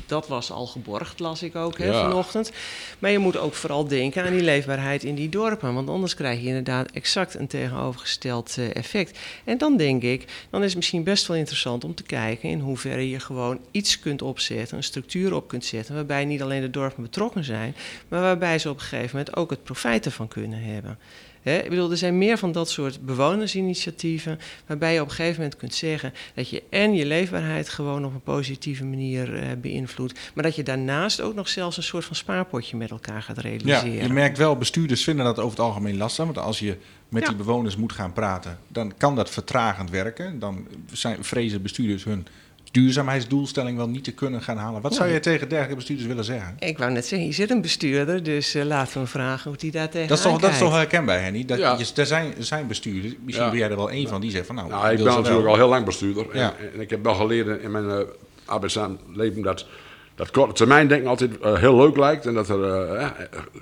[0.07, 2.01] dat was al geborgd, las ik ook hè, Ja.
[2.01, 2.53] vanochtend.
[2.99, 5.75] Maar je moet ook vooral denken aan die leefbaarheid in die dorpen.
[5.75, 9.19] Want anders krijg je inderdaad exact een tegenovergesteld eh, effect.
[9.45, 12.61] En dan denk ik, dan is het misschien best wel interessant om te kijken in
[12.61, 16.71] hoeverre je gewoon iets kunt opzetten, een structuur op kunt zetten, waarbij niet alleen de
[16.71, 17.77] dorpen betrokken zijn,
[18.09, 20.99] maar waarbij ze op een gegeven moment ook het profijt ervan kunnen hebben.
[21.43, 25.41] Hè, ik bedoel, er zijn meer van dat soort bewonersinitiatieven, waarbij je op een gegeven
[25.41, 30.19] moment kunt zeggen dat je en je leefbaarheid gewoon op een positieve manier eh, beïnvloedt,
[30.35, 33.43] maar dat je daarnaast ook nog zelfs een soort van spaarpotje met elkaar gaat Ja,
[33.43, 34.07] realiseren.
[34.07, 36.25] je merkt wel, bestuurders vinden dat over het algemeen lastig.
[36.25, 36.77] Want als je
[37.09, 37.29] met Ja.
[37.29, 40.39] die bewoners moet gaan praten, dan kan dat vertragend werken.
[40.39, 42.27] Dan zijn, vrezen bestuurders hun
[42.73, 44.81] duurzaamheidsdoelstelling wel niet te kunnen gaan halen.
[44.81, 45.15] Wat zou Ja.
[45.15, 46.57] je tegen dergelijke bestuurders willen zeggen?
[46.59, 49.59] Ik wou net zeggen, hier zit een bestuurder, dus eh, laten we hem vragen hoe
[49.61, 51.45] hij daar tegenaan Dat is toch, dat is toch herkenbaar, Henny?
[51.45, 51.77] Dat Ja.
[51.79, 53.51] je, er, zijn, er zijn bestuurders, misschien Ja.
[53.51, 55.43] ben jij er wel één van, die zegt van nou, Nou, ik wil ben natuurlijk
[55.43, 55.53] wel.
[55.53, 56.27] al heel lang bestuurder.
[56.33, 56.55] Ja.
[56.59, 57.99] En, en ik heb wel geleerd in mijn uh,
[58.45, 59.67] arbeidsleven dat,
[60.15, 62.27] dat korte termijn denken altijd eh, heel leuk lijkt.
[62.27, 63.11] En dat er, eh, eh,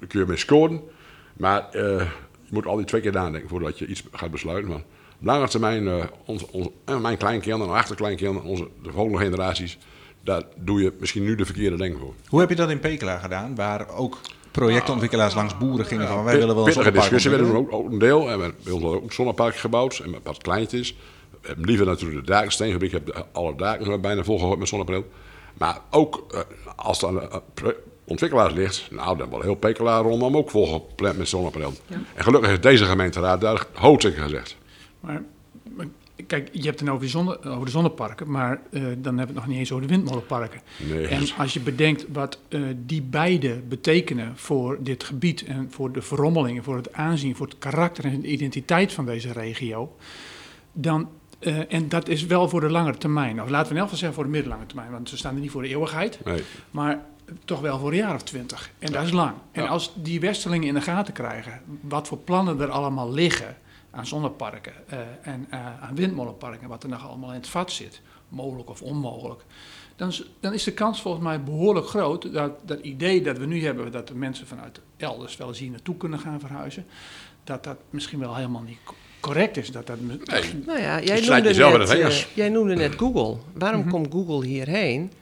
[0.09, 0.81] kun je mee scoren.
[1.37, 1.83] Maar eh,
[2.45, 4.71] je moet altijd twee keer nadenken voordat je iets gaat besluiten.
[4.71, 4.83] Maar
[5.21, 9.79] lange termijn, eh, onze, onze, en mijn kleinkinderen, en achterkleinkinderen, onze, de volgende generaties,
[10.25, 12.15] daar doe je misschien nu de verkeerde dingen voor.
[12.29, 14.19] Hoe heb je dat in Pekela gedaan, waar ook
[14.51, 17.99] projectontwikkelaars langs boeren gingen van wij willen wel een zonnepark discussie, we ook, ook een
[17.99, 18.31] deel.
[18.31, 20.97] En we hebben ons ook een zonnepark gebouwd, en met wat kleintjes.
[21.31, 25.05] We hebben liever natuurlijk de daken, steenfabriek, heb alle daken bijna volgegooid met zonnepaneel.
[25.55, 26.41] Maar ook eh,
[26.77, 27.39] als er eh,
[28.05, 31.73] ontwikkelaars ligt, nou dan wordt heel Pekela rondom ook volgepland met zonnepaneel.
[32.15, 34.57] En gelukkig heeft deze gemeenteraad daar hoog tegen gezegd.
[35.01, 35.23] Maar,
[35.77, 35.87] maar
[36.27, 39.17] kijk, je hebt het dan over, die zonne, over de zonneparken, maar eh, dan hebben
[39.17, 40.61] we het nog niet eens over de windmolenparken.
[40.89, 45.93] Nee, En als je bedenkt wat eh, die beide betekenen voor dit gebied en voor
[45.93, 49.97] de verrommelingen, voor het aanzien, voor het karakter en de identiteit van deze regio,
[50.73, 51.09] dan,
[51.39, 53.99] eh, en dat is wel voor de langere termijn, of laten we in elk geval
[53.99, 56.19] zeggen voor de middellange termijn, want ze staan er niet voor de eeuwigheid.
[56.25, 56.43] nee.
[56.71, 57.05] Maar
[57.45, 58.71] toch wel voor een jaar of twintig.
[58.79, 59.33] En dat is lang.
[59.53, 59.69] En Ja.
[59.69, 63.57] als die Westerlingen in de gaten krijgen wat voor plannen er allemaal liggen
[63.91, 68.01] aan zonneparken eh, en eh, aan windmolenparken, wat er nog allemaal in het vat zit,
[68.29, 69.45] mogelijk of onmogelijk,
[69.97, 73.47] dan is, dan is de kans volgens mij behoorlijk groot dat dat idee dat we
[73.47, 76.87] nu hebben, dat de mensen vanuit elders wel eens hier naartoe kunnen gaan verhuizen,
[77.45, 79.73] dat dat misschien wel helemaal niet co- correct is.
[79.73, 80.19] Dat dat, Nee.
[80.67, 81.49] Nou ja, jij noemde,
[81.79, 83.37] net, eh, jij noemde net Google.
[83.55, 83.91] Waarom Mhm.
[83.91, 85.13] komt Google hierheen?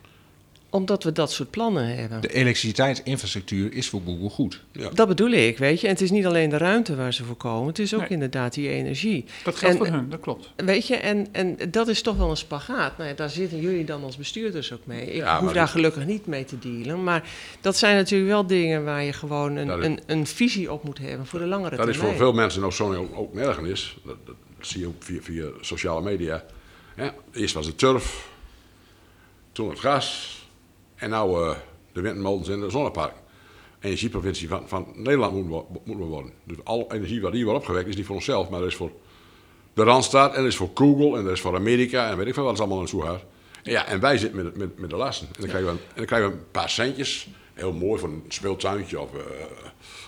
[0.70, 2.20] Omdat we dat soort plannen hebben.
[2.20, 4.62] De elektriciteitsinfrastructuur is voor Google goed.
[4.72, 4.88] Ja.
[4.94, 5.86] Dat bedoel ik, weet je.
[5.86, 8.08] En het is niet alleen de ruimte waar ze voor komen, het is ook Nee.
[8.08, 9.24] inderdaad die energie.
[9.44, 10.50] dat geldt En- voor hun, dat klopt.
[10.56, 12.96] Weet je, en, en dat is toch wel een spagaat.
[12.98, 15.06] Nou ja, daar zitten jullie dan als bestuurders ook mee.
[15.06, 17.04] Ik Ja, hoef daar dat- gelukkig niet mee te dealen.
[17.04, 17.28] Maar
[17.60, 20.84] dat zijn natuurlijk wel dingen waar je gewoon Dat een, is- een, een visie op
[20.84, 22.16] moet hebben voor de langere Dat is termijn.
[22.16, 23.96] voor veel mensen in Oost-Groningen ook, ook nergens is.
[24.04, 26.44] Dat, dat zie je ook via, via sociale media.
[26.96, 28.28] Ja, eerst was het turf,
[29.52, 30.36] toen het gas
[30.98, 31.56] en nu eh,
[31.92, 33.26] de windmolens en de zonneparken.
[33.80, 36.32] Energieprovincie van, van Nederland moeten we, worden.
[36.44, 38.90] Dus alle energie wat hier wordt opgewekt is niet voor onszelf, maar dat is voor
[39.74, 42.34] de Randstad en dat is voor Google en dat is voor Amerika en weet ik
[42.34, 43.24] veel wat is allemaal in hard.
[43.62, 45.26] En ja, en wij zitten met, met, met de lasten.
[45.26, 48.24] En dan, krijgen we, en dan krijgen we een paar centjes, heel mooi voor een
[48.28, 49.20] speeltuintje of uh,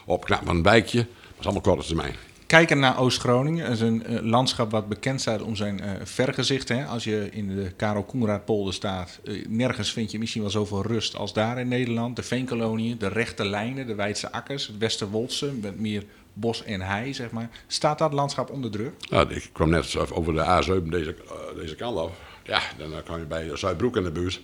[0.06, 0.98] opknappen van een wijkje.
[0.98, 2.14] Dat is allemaal korte termijn.
[2.50, 6.78] Kijken naar Oost-Groningen, dat is een eh, landschap wat bekend staat om zijn eh vergezichten.
[6.78, 6.84] Hè.
[6.84, 11.16] Als je in de Karel Koenraadpolder staat, eh, nergens vind je misschien wel zoveel rust
[11.16, 12.16] als daar in Nederland.
[12.16, 17.14] De veenkoloniën, de rechte lijnen, de Weidse akkers, het Westerwoldse, met meer bos en hei,
[17.14, 17.50] zeg maar.
[17.66, 18.92] Staat dat landschap onder druk?
[19.10, 22.10] Nou, ik kwam net over de A7 deze, uh, deze kant af.
[22.42, 24.40] Ja, dan kwam je bij Zuidbroek in de buurt.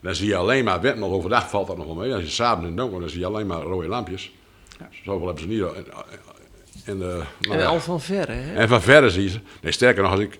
[0.00, 2.14] Dan zie je alleen maar wet, nog overdag valt dat nog wel mee.
[2.14, 4.32] Als je s'avonds in het donker, dan zie je alleen maar rode lampjes.
[4.78, 4.88] Ja.
[5.04, 5.64] Zoveel hebben ze niet.
[6.86, 8.54] In de, nou en al van verre, hè?
[8.54, 9.40] En van verre zie je ze.
[9.60, 10.38] Nee, sterker nog, als ik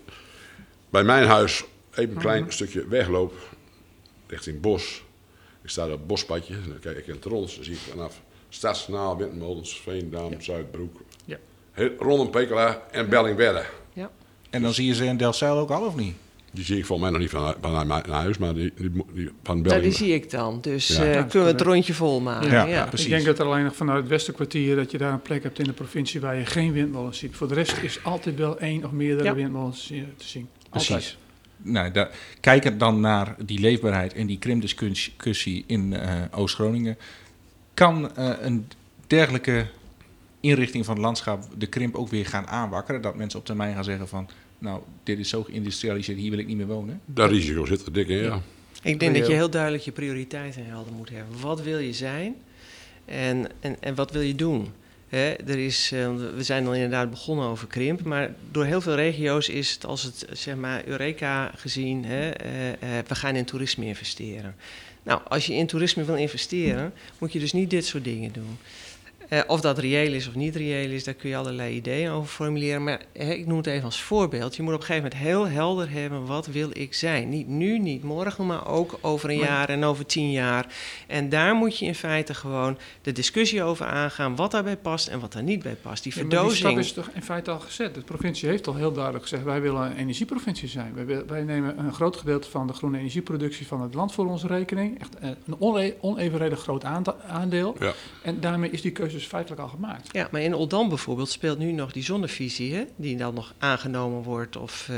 [0.91, 2.53] bij mijn huis even een klein mm -hmm.
[2.53, 3.35] stukje wegloop,
[4.27, 5.05] richting bos.
[5.63, 7.81] Ik sta op het bospadje, en dan kijk ik in het rond, dan zie ik
[7.91, 10.41] vanaf Stadsnaal, Windmolens, Veendam, ja.
[10.41, 11.01] Zuidbroek.
[11.25, 11.39] Ja.
[11.73, 13.65] Heel, rondom Pekela en Bellingwedde.
[13.93, 14.11] Ja.
[14.51, 16.17] En dan zie je ze in Delfzijl ook al, of niet?
[16.57, 19.31] Die zie ik volgens mij nog niet van, van mijn huis, maar die, die, die
[19.43, 19.63] van.
[19.63, 20.59] Nou, die zie ik dan.
[20.61, 21.05] Dus ja.
[21.05, 22.51] uh, ja, kunnen we het rondje vol maken.
[22.51, 22.67] Ja, ja.
[22.67, 23.07] ja, precies.
[23.07, 25.59] Ik denk dat er alleen nog vanuit het Westerkwartier dat je daar een plek hebt
[25.59, 27.37] in de provincie waar je geen windmolens ziet.
[27.37, 30.49] Voor de rest is altijd wel één of meerdere windmolens te zien.
[30.71, 31.19] Precies.
[31.57, 36.97] Nou, daar, kijkend dan naar die leefbaarheid en die krimpdiscussie in uh, Oost-Groningen,
[37.75, 38.69] kan uh, een
[39.07, 39.67] dergelijke
[40.41, 43.03] inrichting van het landschap de krimp ook weer gaan aanwakkeren?
[43.03, 46.47] Dat mensen op termijn gaan zeggen van, nou, dit is zo geïndustrialiseerd, hier wil ik
[46.47, 47.01] niet meer wonen?
[47.05, 48.23] Dat risico zit er dik in, ja.
[48.23, 48.43] ja.
[48.83, 51.41] Ik denk dat je heel duidelijk je prioriteiten helder moet hebben.
[51.41, 52.35] Wat wil je zijn
[53.05, 54.73] en, en, en wat wil je doen?
[55.09, 58.95] He, er is, uh, we zijn al inderdaad begonnen over krimp, maar door heel veel
[58.95, 62.75] regio's is het als het zeg maar Eureka gezien, he, uh, uh,
[63.07, 64.55] we gaan in toerisme investeren.
[65.03, 68.59] Nou, als je in toerisme wil investeren, moet je dus niet dit soort dingen doen.
[69.31, 72.29] Uh, of dat reëel is of niet reëel is, daar kun je allerlei ideeën over
[72.29, 72.85] formuleren.
[72.85, 74.57] Maar hè, ik noem het even als voorbeeld.
[74.57, 77.29] Je moet op een gegeven moment heel helder hebben, wat wil ik zijn?
[77.29, 80.67] Niet nu, niet morgen, maar ook over een maar, jaar en over tien jaar.
[81.07, 85.21] En daar moet je in feite gewoon de discussie over aangaan, wat daarbij past en
[85.21, 86.03] wat daar niet bij past.
[86.03, 86.69] Die verdozing...
[86.69, 87.95] Ja, die stap is toch in feite al gezet.
[87.95, 91.07] De provincie heeft al heel duidelijk gezegd, wij willen een energieprovincie zijn.
[91.07, 94.47] Wij, wij nemen een groot gedeelte van de groene energieproductie van het land voor onze
[94.47, 95.01] rekening.
[95.01, 95.57] Echt een
[96.01, 96.85] onevenredig groot
[97.29, 97.77] aandeel.
[97.79, 97.93] Ja.
[98.23, 100.09] En daarmee is die keuze dus feitelijk al gemaakt.
[100.13, 104.23] Ja, maar in Oldam bijvoorbeeld speelt nu nog die zonnevisie, hè, die dan nog aangenomen
[104.23, 104.57] wordt.
[104.57, 104.97] Of, uh,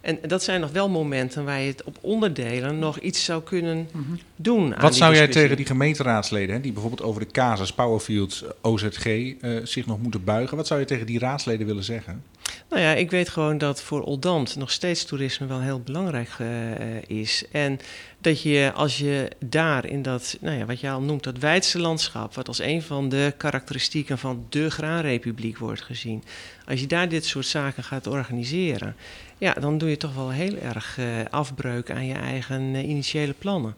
[0.00, 3.88] en dat zijn nog wel momenten waar je het op onderdelen nog iets zou kunnen
[3.92, 4.18] mm -hmm.
[4.36, 4.74] doen.
[4.80, 9.60] Wat zou jij tegen die gemeenteraadsleden, hè, die bijvoorbeeld over de casus Powerfields OZG uh,
[9.64, 12.22] zich nog moeten buigen, wat zou je tegen die raadsleden willen zeggen?
[12.68, 16.48] Nou ja, ik weet gewoon dat voor Oldambt nog steeds toerisme wel heel belangrijk uh,
[17.06, 17.44] is.
[17.52, 17.78] En
[18.20, 21.78] dat je als je daar in dat, nou ja, wat je al noemt, dat wijdse
[21.78, 26.22] landschap, wat als een van de karakteristieken van de graanrepubliek wordt gezien,
[26.66, 28.96] als je daar dit soort zaken gaat organiseren,
[29.38, 33.34] ja, dan doe je toch wel heel erg uh, afbreuk aan je eigen uh, initiële
[33.38, 33.76] plannen.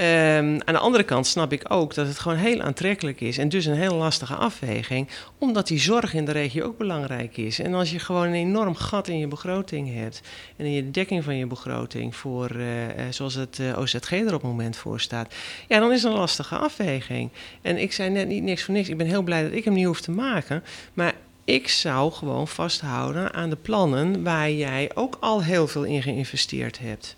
[0.00, 3.48] Um, aan de andere kant snap ik ook dat het gewoon heel aantrekkelijk is en
[3.48, 7.58] dus een heel lastige afweging, omdat die zorg in de regio ook belangrijk is.
[7.58, 10.20] En als je gewoon een enorm gat in je begroting hebt
[10.56, 12.66] en in je dekking van je begroting voor, uh,
[13.10, 15.34] zoals het uh, OZG er op het moment voor staat,
[15.68, 17.30] ja, dan is het een lastige afweging.
[17.62, 19.74] En ik zei net niet niks voor niks, ik ben heel blij dat ik hem
[19.74, 25.16] niet hoef te maken, maar ik zou gewoon vasthouden aan de plannen waar jij ook
[25.20, 27.16] al heel veel in geïnvesteerd hebt.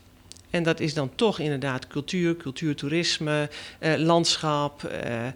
[0.50, 4.84] En dat is dan toch inderdaad cultuur, cultuurtoerisme, eh, landschap.
[4.84, 5.26] Eh,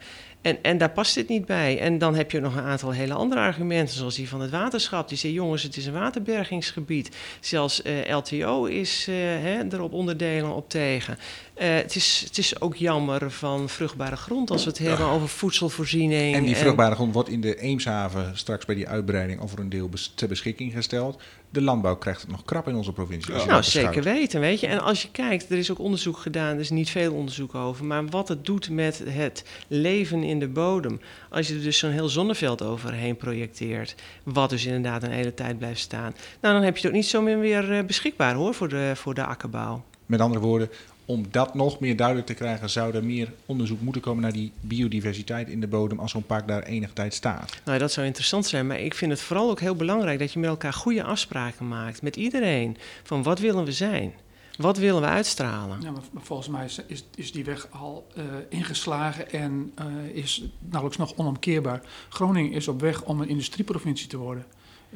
[0.43, 1.79] En, en daar past dit niet bij.
[1.79, 5.09] En dan heb je nog een aantal hele andere argumenten, zoals die van het waterschap.
[5.09, 7.17] Die zeggen, jongens, het is een waterbergingsgebied.
[7.41, 11.19] Zelfs eh, LTO is uh, hè, er op onderdelen op tegen.
[11.63, 15.29] Uh, het, is, het is ook jammer van vruchtbare grond als we het hebben over
[15.29, 16.35] voedselvoorziening.
[16.35, 19.89] En die vruchtbare grond wordt in de Eemshaven straks bij die uitbreiding over een deel
[19.89, 21.23] bes ter beschikking gesteld.
[21.51, 23.35] De landbouw krijgt het nog krap in onze provincie.
[23.35, 23.45] Ja.
[23.45, 24.67] Nou, zeker weten, weet je.
[24.67, 27.85] En als je kijkt, er is ook onderzoek gedaan, er is niet veel onderzoek over,
[27.85, 31.01] maar wat het doet met het leven in de bodem.
[31.31, 35.59] Als je er dus zo'n heel zonneveld overheen projecteert, wat dus inderdaad een hele tijd
[35.59, 38.69] blijft staan, nou dan heb je het ook niet zo meer weer beschikbaar hoor, voor
[38.69, 39.85] de, voor de akkerbouw.
[40.07, 40.71] Met andere woorden,
[41.13, 44.53] om dat nog meer duidelijk te krijgen, zou er meer onderzoek moeten komen naar die
[44.61, 47.61] biodiversiteit in de bodem als zo'n park daar enige tijd staat.
[47.65, 50.39] Nou, dat zou interessant zijn, maar ik vind het vooral ook heel belangrijk dat je
[50.39, 54.13] met elkaar goede afspraken maakt, met iedereen, van wat willen we zijn?
[54.57, 55.81] Wat willen we uitstralen?
[55.81, 60.45] Ja, maar volgens mij is, is, is die weg al uh, ingeslagen en uh, is
[60.59, 61.81] nauwelijks nog onomkeerbaar.
[62.09, 64.45] Groningen is op weg om een industrieprovincie te worden.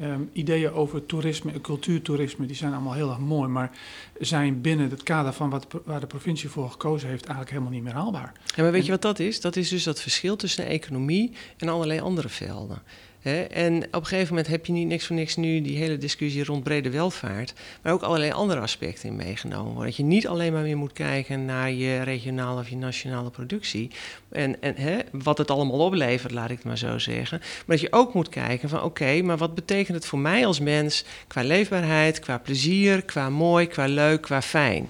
[0.01, 3.71] Um, ideeën over toerisme en cultuurtoerisme, die zijn allemaal heel erg mooi, maar
[4.19, 7.83] zijn binnen het kader van wat, waar de provincie voor gekozen heeft eigenlijk helemaal niet
[7.83, 8.31] meer haalbaar.
[8.55, 9.41] Ja, maar weet je wat dat is?
[9.41, 12.81] Dat is dus dat verschil tussen de economie en allerlei andere velden.
[13.51, 16.43] En op een gegeven moment heb je niet niks voor niks nu die hele discussie
[16.43, 19.85] rond brede welvaart, maar ook allerlei andere aspecten in meegenomen worden.
[19.85, 23.91] Dat je niet alleen maar meer moet kijken naar je regionale of je nationale productie
[24.29, 27.39] en, en wat het allemaal oplevert, laat ik het maar zo zeggen.
[27.39, 30.59] Maar dat je ook moet kijken van oké, maar wat betekent het voor mij als
[30.59, 34.89] mens qua leefbaarheid, qua plezier, qua mooi, qua leuk, qua fijn.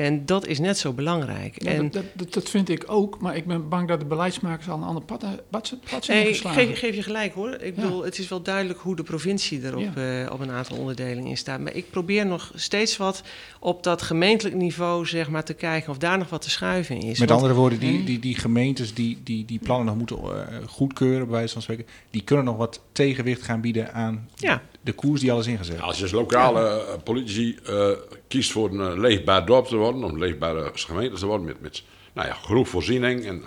[0.00, 1.62] En dat is net zo belangrijk.
[1.62, 4.68] Ja, en dat, dat, dat, vind ik ook, maar ik ben bang dat de beleidsmakers
[4.68, 6.66] al een ander pad, pad, pad zijn nee, geslagen.
[6.66, 7.54] Geef, geef je gelijk hoor.
[7.54, 7.82] Ik ja.
[7.82, 10.22] bedoel, het is wel duidelijk hoe de provincie er op, ja.
[10.22, 11.60] uh, op een aantal onderdelen in staat.
[11.60, 13.22] Maar ik probeer nog steeds wat
[13.58, 17.18] op dat gemeentelijk niveau zeg maar, te kijken of daar nog wat te schuiven is.
[17.18, 20.68] Met Want, andere woorden, die, die, die gemeentes die, die die plannen nog moeten uh,
[20.68, 24.62] goedkeuren, bij wijze van spreken, die kunnen nog wat tegenwicht gaan bieden aan ja.
[24.80, 25.80] De koers die al is ingezet.
[25.80, 26.96] Als je als lokale ja.
[26.96, 27.90] politici uh,
[28.28, 31.82] kiest voor een uh, leefbaar dorp te worden, om leefbare gemeente te worden, met, met
[32.12, 33.42] nou ja, genoeg voorziening en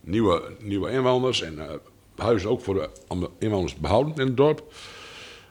[0.00, 1.64] nieuwe, nieuwe inwoners en uh,
[2.16, 4.72] huizen ook voor de, inwoners te behouden in het dorp.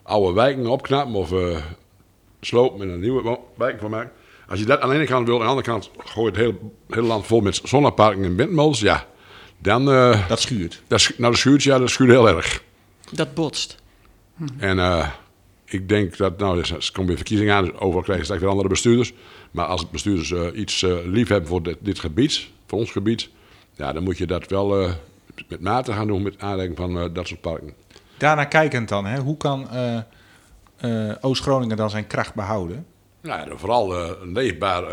[0.03, 1.57] Oude wijken opknappen of uh,
[2.41, 4.11] slopen en een nieuwe wijk van maken.
[4.47, 6.45] Als je dat aan de ene kant wil, aan de andere kant gooi je het
[6.45, 6.57] hele,
[6.89, 9.05] hele land vol met zonneparken en windmolens, ja,
[9.57, 9.89] dan...
[9.89, 10.81] Uh, dat schuurt.
[10.87, 12.63] Dat, nou, dat schuurt, ja, dat schuurt heel erg.
[13.11, 13.77] Dat botst.
[14.37, 14.45] Hm.
[14.57, 15.07] En uh,
[15.75, 18.69] ik denk dat, nou, er komen weer verkiezingen aan, dus overal krijgen straks weer andere
[18.69, 19.13] bestuurders.
[19.51, 23.29] Maar als bestuurders uh, iets uh, lief hebben voor dit, dit, gebied, voor ons gebied,
[23.75, 24.91] ja, dan moet je dat wel uh,
[25.47, 27.73] met mate gaan doen met aanleiding van dat soort parken.
[28.17, 29.67] Daarna kijkend dan, hè, hoe kan
[31.21, 32.85] Oost-Groningen dan zijn kracht behouden?
[33.21, 34.83] Nou, ja, vooral een leefbaar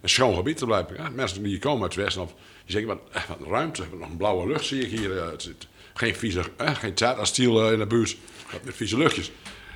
[0.00, 1.14] en schoon gebied te blijven.
[1.14, 4.16] Mensen die hier komen uit het westen, of, die zeggen, wat, wat ruimte, nog een
[4.16, 5.24] blauwe lucht zie ik hier.
[5.24, 5.50] het
[5.94, 8.16] geen vieze, geen Tata-stiel in de buurt,
[8.64, 9.30] met vieze luchtjes.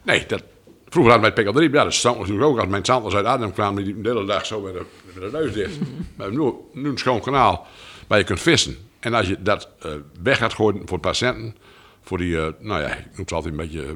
[0.06, 0.42] Nee, dat,
[0.88, 2.58] Vroeger hadden wij het PK3, ja, dat stond natuurlijk ook.
[2.58, 5.38] Als mijn tanders uit Adem kwamen, die de hele dag zo met de, met de
[5.38, 5.78] neus dicht.
[6.16, 7.66] Maar nu, nu een schoon kanaal
[8.06, 8.76] waar je kunt vissen.
[9.00, 9.92] En als je dat uh,
[10.22, 11.56] weg gaat gooien voor patiënten,
[12.02, 13.84] voor die, uh, nou ja, ik noem het altijd een beetje...
[13.84, 13.92] Uh,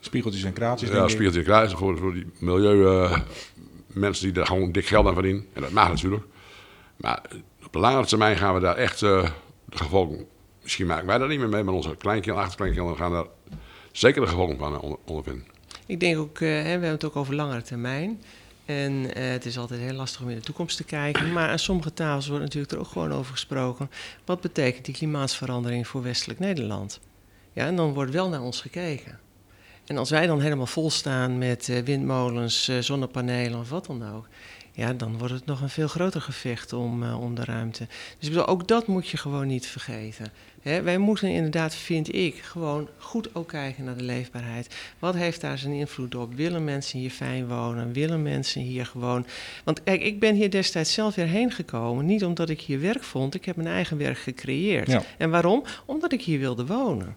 [0.00, 3.08] spiegeltjes en kraatjes, Ja, spiegeltjes en kraatjes, voor, voor die milieu
[3.86, 5.46] mensen die daar gewoon dik geld aan verdienen.
[5.52, 6.24] En dat mag natuurlijk.
[6.96, 7.22] Maar
[7.64, 9.24] op de langere termijn gaan we daar echt de
[9.70, 10.26] gevolgen...
[10.62, 13.26] Misschien maken wij daar niet meer mee, maar onze kleinkinderen, achterkleinkinderen gaan daar
[13.92, 15.46] zeker de gevolgen van onder, ondervinden.
[15.86, 18.20] Ik denk ook, uh, we hebben het ook over langere termijn.
[18.64, 21.32] En uh, het is altijd heel lastig om in de toekomst te kijken.
[21.32, 23.90] Maar aan sommige tafels wordt natuurlijk er ook gewoon over gesproken.
[24.24, 27.00] Wat betekent die klimaatsverandering voor westelijk Nederland?
[27.52, 29.18] Ja, en dan wordt wel naar ons gekeken.
[29.86, 34.28] En als wij dan helemaal vol staan met uh, windmolens, zonnepanelen of wat dan ook.
[34.80, 37.86] Ja, dan wordt het nog een veel groter gevecht om, uh, om de ruimte.
[38.18, 40.26] Dus ik bedoel, ook dat moet je gewoon niet vergeten.
[40.62, 44.74] Hè, wij moeten inderdaad, vind ik, gewoon goed ook kijken naar de leefbaarheid.
[44.98, 46.34] Wat heeft daar zijn invloed op?
[46.34, 47.92] Willen mensen hier fijn wonen?
[47.92, 49.26] Willen mensen hier gewoon...
[49.64, 52.06] Want kijk, ik ben hier destijds zelf weer heen gekomen.
[52.06, 54.90] Niet omdat ik hier werk vond, ik heb mijn eigen werk gecreëerd.
[54.90, 55.02] Ja.
[55.18, 55.64] En waarom?
[55.84, 57.16] Omdat ik hier wilde wonen.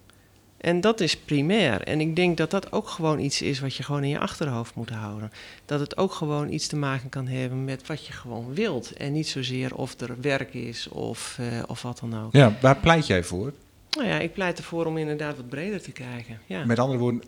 [0.64, 1.82] En dat is primair.
[1.82, 4.76] En ik denk dat dat ook gewoon iets is wat je gewoon in je achterhoofd
[4.76, 5.32] moet houden.
[5.66, 8.92] Dat het ook gewoon iets te maken kan hebben met wat je gewoon wilt.
[8.92, 12.34] En niet zozeer of er werk is of, uh, of wat dan ook.
[12.34, 13.54] Ja, waar pleit jij voor?
[13.90, 16.40] Nou ja, ik pleit ervoor om inderdaad wat breder te kijken.
[16.46, 16.66] Ja.
[16.66, 17.24] Met andere woorden,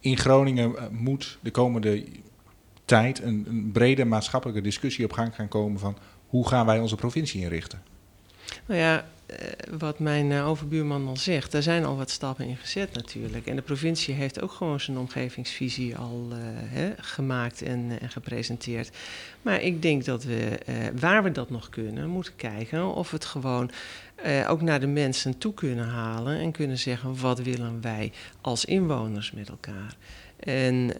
[0.00, 2.04] in Groningen uh, moet de komende
[2.84, 6.96] tijd een, een brede maatschappelijke discussie op gang gaan komen van hoe gaan wij onze
[6.96, 7.82] provincie inrichten?
[8.66, 9.04] Nou ja, eh,
[9.78, 13.46] wat mijn eh, overbuurman al zegt, daar zijn al wat stappen in gezet natuurlijk.
[13.46, 18.90] En de provincie heeft ook gewoon zijn omgevingsvisie al hè, gemaakt en, en, gepresenteerd.
[19.42, 20.58] Maar ik denk dat we,
[21.00, 23.70] waar we dat nog kunnen, moeten kijken of we het gewoon
[24.48, 29.32] ook naar de mensen toe kunnen halen en kunnen zeggen wat willen wij als inwoners
[29.32, 29.96] met elkaar.
[30.38, 30.90] En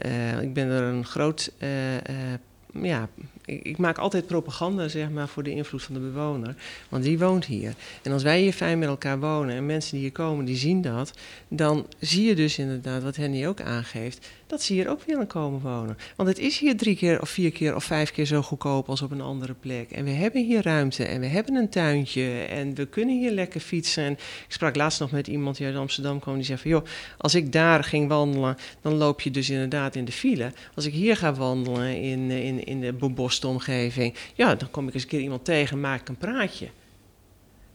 [0.42, 1.52] ik ben er een groot
[2.72, 3.08] ja,
[3.44, 6.54] ik, maak altijd propaganda zeg maar, voor de invloed van de bewoner.
[6.88, 7.74] Want die woont hier.
[8.02, 10.82] En als wij hier fijn met elkaar wonen en mensen die hier komen, die zien
[10.82, 11.12] dat.
[11.48, 15.60] Dan zie je dus inderdaad, wat Henny ook aangeeft, dat ze hier ook willen komen
[15.60, 15.96] wonen.
[16.16, 19.02] Want het is hier drie keer of vier keer of vijf keer zo goedkoop als
[19.02, 19.90] op een andere plek.
[19.90, 23.60] En we hebben hier ruimte en we hebben een tuintje en we kunnen hier lekker
[23.60, 24.04] fietsen.
[24.04, 26.70] En ik sprak laatst nog met iemand die uit Amsterdam kwam die zei van...
[26.70, 26.84] joh,
[27.18, 30.52] als ik daar ging wandelen, dan loop je dus inderdaad in de file.
[30.74, 34.14] Als ik hier ga wandelen in, in, in de beboste omgeving...
[34.34, 36.68] ja, dan kom ik eens een keer iemand tegen maak ik een praatje.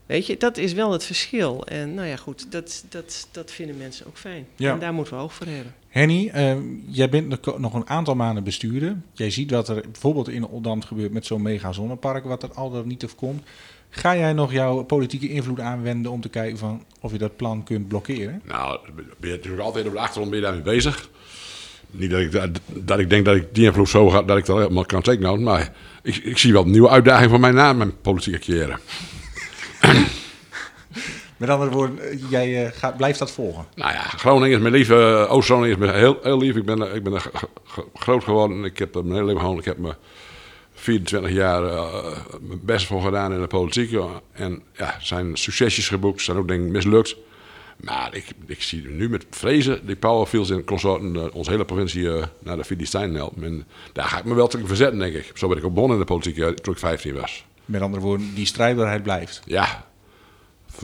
[0.06, 1.66] Weet je, dat is wel het verschil.
[1.66, 4.46] En nou ja, goed, dat, dat, dat vinden mensen ook fijn.
[4.56, 4.72] Ja.
[4.72, 5.74] En daar moeten we oog voor hebben.
[5.88, 8.96] Henny, uh, jij bent nog een aantal maanden bestuurder.
[9.12, 12.70] Jij ziet wat er bijvoorbeeld in Oldambt gebeurt met zo'n mega zonnepark, wat er al
[12.70, 13.42] dan niet of komt.
[13.90, 17.62] Ga jij nog jouw politieke invloed aanwenden om te kijken van of je dat plan
[17.64, 18.42] kunt blokkeren?
[18.44, 21.08] Nou, ben je natuurlijk altijd op de achtergrond ben je daarmee bezig.
[21.90, 24.46] Niet dat ik, dat, dat ik denk dat ik die invloed zo ga, dat ik
[24.46, 25.72] dat helemaal kan tekenen, maar
[26.02, 28.78] ik, ik zie wel een nieuwe uitdaging voor mij na mijn politieke carrière.
[31.36, 33.66] Met andere woorden, jij uh, gaat, blijft dat volgen?
[33.74, 34.90] Nou ja, Groningen is mijn lief.
[34.90, 36.56] Uh, Oost-Groningen is me heel, heel lief.
[36.56, 37.30] Ik ben, ik ben er
[37.94, 38.64] groot geworden.
[38.64, 39.94] Ik heb mijn hele leven gewoon, ik heb me
[40.74, 41.62] 24 jaar
[42.40, 44.00] mijn best voor gedaan in de politiek.
[44.32, 47.16] En ja, zijn succesjes geboekt, zijn ook denk ik mislukt.
[47.76, 52.08] Maar ik, ik zie nu met vrezen die powerfields in consorten onze hele provincie
[52.38, 53.44] naar de Filistijnen helpen.
[53.44, 55.30] En daar ga ik me wel tegen verzetten, denk ik.
[55.34, 57.44] Zo ben ik ook begonnen in de politiek toen ik 15 was.
[57.64, 59.42] Met andere woorden, die strijdbaarheid blijft.
[59.44, 59.86] Ja,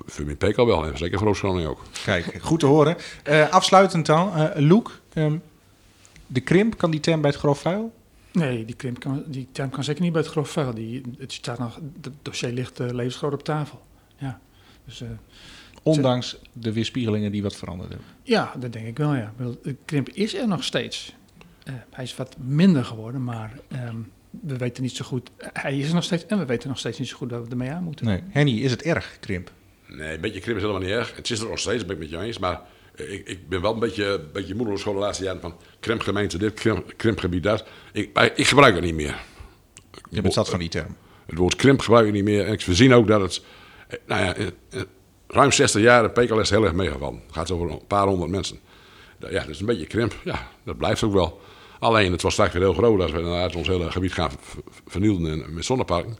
[0.07, 0.87] voor mijn Peek al wel.
[0.87, 1.83] En zeker voor Groningen ook.
[2.05, 2.97] Kijk, goed te horen.
[3.29, 5.01] Uh, afsluitend dan, uh, Loek.
[5.15, 5.43] Um,
[6.27, 7.93] de krimp, kan die term bij het grof vuil?
[8.33, 10.75] Nee, die, krimp kan, die term kan zeker niet bij het grof vuil.
[10.75, 13.83] Die, het, staat nog, het dossier ligt uh, levensgroot op tafel.
[14.17, 14.41] Ja.
[14.85, 15.03] Dus,
[15.83, 18.07] Ondanks de weerspiegelingen die wat veranderd hebben?
[18.23, 19.33] Ja, dat denk ik wel, ja.
[19.63, 21.15] De krimp is er nog steeds.
[21.91, 23.59] hij is wat minder geworden, maar...
[23.89, 25.31] Um, we weten niet zo goed.
[25.53, 27.51] Hij is er nog steeds en we weten nog steeds niet zo goed dat we
[27.51, 28.07] ermee aan moeten.
[28.07, 28.23] Nee.
[28.29, 29.51] Henny, is het erg, krimp?
[29.87, 31.17] Nee, een beetje krimp is helemaal niet erg.
[31.17, 32.39] Het is er nog steeds, ben ik met je eens.
[32.39, 32.61] Maar
[32.95, 36.39] ik, ik ben wel een beetje, een beetje moedeloos geworden de laatste jaren van krimpgemeente
[36.39, 37.65] dit, krimp, krimpgebied dat.
[37.93, 39.21] Ik, ik gebruik het niet meer.
[40.11, 40.97] Je bent zat van die term.
[41.27, 42.47] Het woord krimp gebruik ik niet meer.
[42.47, 43.43] En we zien ook dat het,
[44.07, 44.35] nou ja,
[45.33, 47.23] ruim 60 jaar de PKL is heel erg meegevallen.
[47.27, 48.59] Het gaat over een paar honderd mensen.
[49.19, 50.15] Ja, dat is een beetje krimp.
[50.25, 51.41] Ja, dat blijft ook wel.
[51.79, 54.31] Alleen, het was straks weer heel groot als we inderdaad ons hele gebied gaan
[54.87, 56.17] vernielen met zonneparken.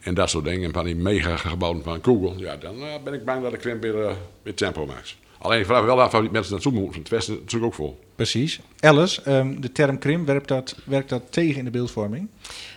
[0.00, 0.64] En dat soort dingen.
[0.64, 2.38] En van die mega gebouwen van Google.
[2.38, 4.10] Ja, dan uh, ben ik bang dat de krimp weer, uh,
[4.42, 5.16] weer tempo maakt.
[5.38, 7.00] Alleen ik vraag wel af waar die mensen naartoe moeten.
[7.00, 8.00] Het Westen natuurlijk ook vol.
[8.14, 8.60] Precies.
[8.80, 12.28] Alice, um, de term krimp, dat, werkt dat tegen in de beeldvorming?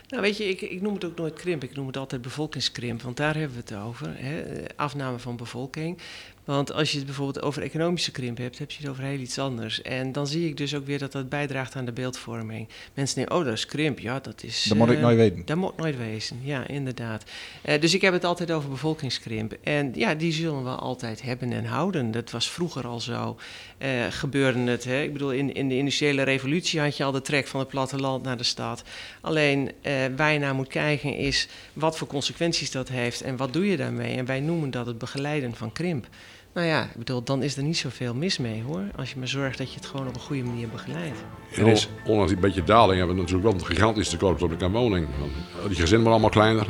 [0.10, 1.64] Nou, weet je, ik, ik, noem het ook nooit krimp.
[1.64, 4.14] Ik noem het altijd bevolkingskrimp, want daar hebben we het over.
[4.18, 4.44] Hè?
[4.76, 5.98] Afname van bevolking.
[6.46, 9.40] Want als je het bijvoorbeeld over economische krimp hebt, heb je het over heel iets
[9.40, 9.82] anders.
[9.82, 12.68] En dan zie ik dus ook weer dat dat bijdraagt aan de beeldvorming.
[12.94, 14.00] Mensen denken, oh, dat is krimp.
[14.00, 14.64] Ja, dat is...
[14.64, 15.42] Dat moet ik nooit weten.
[15.46, 17.24] Dat moet nooit wezen, ja, inderdaad.
[17.66, 19.56] Uh, dus ik heb het altijd over bevolkingskrimp.
[19.64, 22.12] En ja, die zullen we altijd hebben en houden.
[22.12, 23.38] Dat was vroeger al zo.
[23.78, 25.02] Uh, gebeurde het, hè?
[25.02, 28.24] ik bedoel, in, in de industriële revolutie had je al de trek van het platteland
[28.24, 28.84] naar de stad.
[29.22, 33.54] Alleen, uh, waar je naar moet kijken is wat voor consequenties dat heeft en wat
[33.54, 34.16] doe je daarmee.
[34.16, 36.08] En wij noemen dat het begeleiden van krimp.
[36.56, 38.84] Nou ja, ik bedoel, dan is er niet zoveel mis mee hoor.
[38.96, 41.18] Als je maar zorgt dat je het gewoon op een goede manier begeleidt.
[41.56, 44.70] En is, ondanks die beetje daling hebben we natuurlijk wel een gigantisch tekort op de
[44.70, 45.08] woning.
[45.20, 45.32] Want
[45.68, 46.68] die gezinnen worden allemaal kleiner.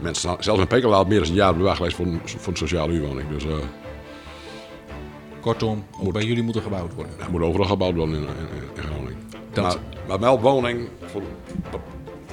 [0.00, 2.92] Mensen, zelfs in Pekela meer dan een jaar bewaard geweest voor een, voor een sociale
[2.92, 3.28] huurwoning.
[3.28, 3.54] Dus, uh,
[5.40, 7.20] Kortom, moet, bij jullie moeten gebouwd worden.
[7.20, 8.22] Er moet overal gebouwd worden in,
[8.76, 9.22] in, Groningen.
[9.52, 9.64] Dat...
[9.64, 11.22] Maar, maar wel woning voor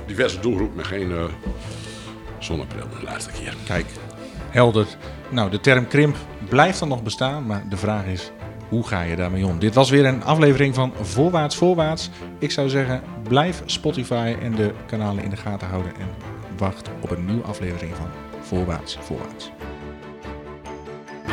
[0.05, 1.23] diverse doelgroepen met geen uh,
[2.39, 3.53] zonnebril de laatste keer.
[3.65, 3.85] Kijk,
[4.49, 4.87] helder.
[5.29, 6.15] Nou, de term krimp
[6.49, 8.31] blijft dan nog bestaan, maar de vraag is,
[8.69, 9.59] hoe ga je daarmee om?
[9.59, 12.09] Dit was weer een aflevering van Voorwaarts Voorwaarts.
[12.39, 16.07] Ik zou zeggen, blijf Spotify en de kanalen in de gaten houden en
[16.57, 18.07] wacht op een nieuwe aflevering van
[18.41, 19.51] Voorwaarts Voorwaarts.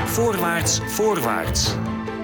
[0.04, 1.74] Voorwaarts Voorwaarts.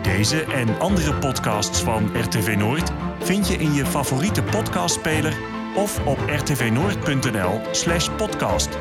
[0.02, 5.34] Deze en andere podcasts van RTV Noord vind je in je favoriete podcastspeler
[5.76, 8.78] of op rtvnoord.nl/podcast.